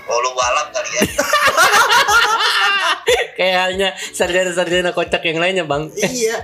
Walau 0.04 0.36
balap 0.36 0.68
kali 0.68 1.00
ya. 1.00 1.00
Kayaknya 3.40 3.88
sarjana-sarjana 4.12 4.92
kocak 4.92 5.24
yang 5.24 5.40
lainnya 5.40 5.64
bang. 5.64 5.88
iya. 5.96 6.36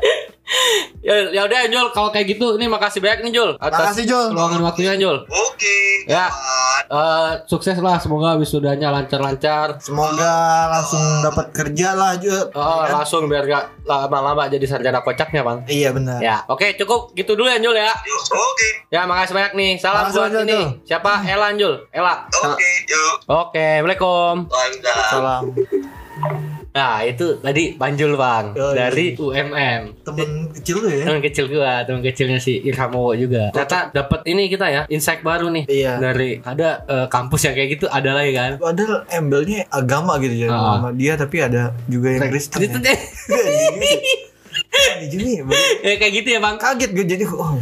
Ya 1.00 1.30
ya 1.30 1.42
udah 1.46 1.58
Jul 1.70 1.86
kalau 1.94 2.10
kayak 2.10 2.36
gitu 2.36 2.58
ini 2.58 2.66
makasih 2.66 3.00
banyak 3.00 3.28
nih 3.28 3.32
Jul 3.38 3.50
atas 3.56 3.94
Makasih, 3.94 4.04
Jul. 4.06 4.26
luangan 4.34 4.60
waktunya 4.66 4.94
Jul. 4.98 5.16
Oke. 5.26 5.78
Ya. 6.06 6.26
kawan. 6.28 6.82
Eh, 6.90 7.32
sukses 7.46 7.78
lah 7.78 8.02
semoga 8.02 8.34
wisudanya 8.34 8.90
lancar-lancar. 8.90 9.78
Semoga 9.78 10.34
langsung 10.72 11.02
dapat 11.22 11.54
kerja 11.54 11.94
lah, 11.94 12.18
Jul. 12.18 12.50
Oh, 12.54 12.82
langsung 12.86 13.30
biar 13.30 13.46
gak 13.46 13.86
lama-lama 13.86 14.50
jadi 14.50 14.66
sarjana 14.66 15.02
kocaknya 15.02 15.46
bang. 15.46 15.58
Iya 15.70 15.90
benar. 15.94 16.18
Ya, 16.18 16.42
oke 16.50 16.74
cukup 16.78 17.14
gitu 17.14 17.38
dulu 17.38 17.46
ya 17.46 17.58
Jul 17.62 17.76
ya. 17.78 17.94
Oke. 18.30 18.68
Ya 18.90 19.06
makasih 19.06 19.34
banyak 19.36 19.52
nih. 19.54 19.72
Salam 19.78 20.10
Makasih 20.10 20.18
buat 20.18 20.32
ini. 20.46 20.50
Jul. 20.50 20.66
Siapa? 20.86 21.12
Ella 21.22 21.48
Jul. 21.54 21.74
Ella. 21.94 22.14
Oke. 22.26 22.70
Yuk. 22.90 23.14
Oke, 23.30 23.66
Assalamualaikum. 23.80 24.34
Waalaikumsalam. 24.50 26.58
Nah, 26.70 27.02
itu 27.02 27.42
tadi 27.42 27.74
Banjul 27.74 28.14
Bang 28.14 28.54
Oh, 28.54 28.70
iya. 28.70 28.86
dari 28.86 29.18
UMM. 29.18 30.06
Temen 30.06 30.30
kecil 30.54 30.76
lu 30.78 30.88
ya? 30.88 31.04
Teman 31.10 31.22
kecil 31.22 31.44
gua, 31.50 31.82
teman 31.82 32.00
kecilnya 32.02 32.38
si 32.38 32.62
Irham 32.62 32.94
Wowo 32.94 33.18
juga. 33.18 33.50
Ternyata 33.50 33.90
dapat 33.90 34.20
ini 34.30 34.46
kita 34.46 34.66
ya, 34.70 34.82
insight 34.86 35.26
baru 35.26 35.50
nih. 35.50 35.66
Iya. 35.66 35.98
Dari 35.98 36.38
ada 36.46 36.86
eh, 36.86 37.06
kampus 37.10 37.50
yang 37.50 37.54
kayak 37.58 37.68
gitu 37.74 37.86
ada 37.90 38.14
lagi 38.14 38.32
kan. 38.38 38.50
Padahal 38.62 39.02
embelnya 39.10 39.66
agama 39.74 40.22
gitu 40.22 40.46
ya 40.46 40.48
sama 40.50 40.90
dia 40.94 41.18
tapi 41.18 41.36
ada 41.42 41.74
juga 41.90 42.14
yang 42.14 42.30
Kristen. 42.30 42.62
Ya. 42.62 42.78
deh. 42.78 42.98
Ada 44.70 45.06
juga 45.06 45.26
ya, 45.26 45.42
Bang. 45.42 45.60
Eh, 45.82 45.94
kayak 46.00 46.12
gitu 46.14 46.28
ya 46.30 46.40
Bang. 46.40 46.56
Kaget 46.56 46.90
gue 46.92 47.04
jadi 47.04 47.24
oh 47.26 47.58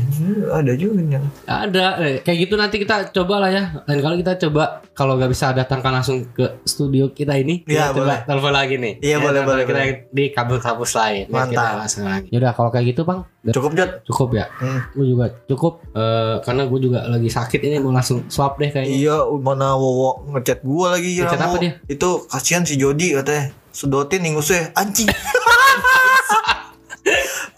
ada 0.48 0.72
juga 0.72 0.98
nih. 0.98 1.20
Ada, 1.44 1.84
eh, 1.98 2.16
kayak 2.20 2.38
gitu 2.38 2.54
nanti 2.54 2.76
kita 2.76 3.08
coba 3.10 3.34
lah 3.40 3.50
ya. 3.50 3.64
Dan 3.82 3.98
kalau 3.98 4.16
kita 4.16 4.32
coba, 4.38 4.62
kalau 4.92 5.16
nggak 5.16 5.30
bisa 5.30 5.52
datangkan 5.52 5.92
langsung 5.94 6.28
ke 6.28 6.60
studio 6.62 7.08
kita 7.10 7.34
ini, 7.34 7.64
Iya, 7.64 7.90
kita 7.90 7.96
coba 7.96 8.04
boleh. 8.04 8.18
telepon 8.24 8.52
lagi 8.52 8.74
nih. 8.76 8.94
Iya, 8.98 9.10
Ya, 9.10 9.16
boleh, 9.18 9.40
boleh, 9.42 9.64
Kita 9.64 9.80
boleh. 9.80 9.96
di 10.10 10.24
kampus-kampus 10.30 10.90
lain. 10.94 11.22
Biar 11.24 11.34
Mantap. 11.34 11.52
Kita 11.52 11.78
langsung 11.78 12.02
lagi. 12.04 12.26
Yaudah, 12.28 12.52
kalau 12.52 12.70
kayak 12.70 12.86
gitu 12.88 13.02
bang, 13.02 13.20
Cukup 13.48 13.72
Jod. 13.72 13.90
cukup 14.04 14.28
ya. 14.36 14.46
Hmm. 14.60 14.80
Gue 14.92 15.06
juga 15.06 15.24
cukup, 15.46 15.72
eh, 15.88 16.36
karena 16.42 16.62
gue 16.66 16.80
juga 16.82 16.98
lagi 17.06 17.28
sakit 17.28 17.60
ini 17.62 17.76
mau 17.78 17.90
langsung 17.90 18.28
swab 18.28 18.56
deh 18.56 18.68
kayaknya. 18.68 18.92
Iya, 18.92 19.16
mana 19.34 19.72
Wowo 19.72 20.28
ngechat 20.28 20.60
gua 20.60 20.92
lagi 20.92 21.16
Ngechat 21.16 21.40
apa 21.40 21.56
dia? 21.56 21.72
Itu 21.86 22.28
kasihan 22.28 22.62
si 22.62 22.76
Jody 22.76 23.14
katanya. 23.14 23.48
Sedotin 23.72 24.20
ingusnya 24.22 24.74
anjing. 24.74 25.08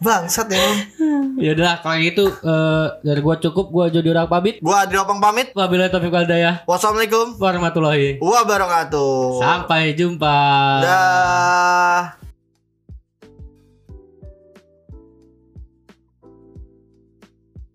Bangsat 0.00 0.48
emang. 0.48 0.78
Yaudah, 1.44 1.80
kalau 1.84 2.00
gitu 2.00 2.24
eh, 2.28 2.86
dari 3.04 3.20
gue 3.20 3.36
cukup, 3.48 3.66
gue 3.68 4.00
jadi 4.00 4.08
orang 4.16 4.28
pamit. 4.28 4.54
Gua 4.60 4.84
Adri 4.84 4.96
Opang 4.96 5.20
pamit. 5.20 5.52
Wabillahi 5.52 5.92
taufiq 5.92 6.12
wal 6.12 6.24
hidayah. 6.24 6.64
Wassalamualaikum 6.64 7.36
Warahmatullahi 7.36 8.20
wabarakatuh. 8.20 9.40
Sampai 9.40 9.92
jumpa. 9.96 10.36
Dah. 10.84 12.29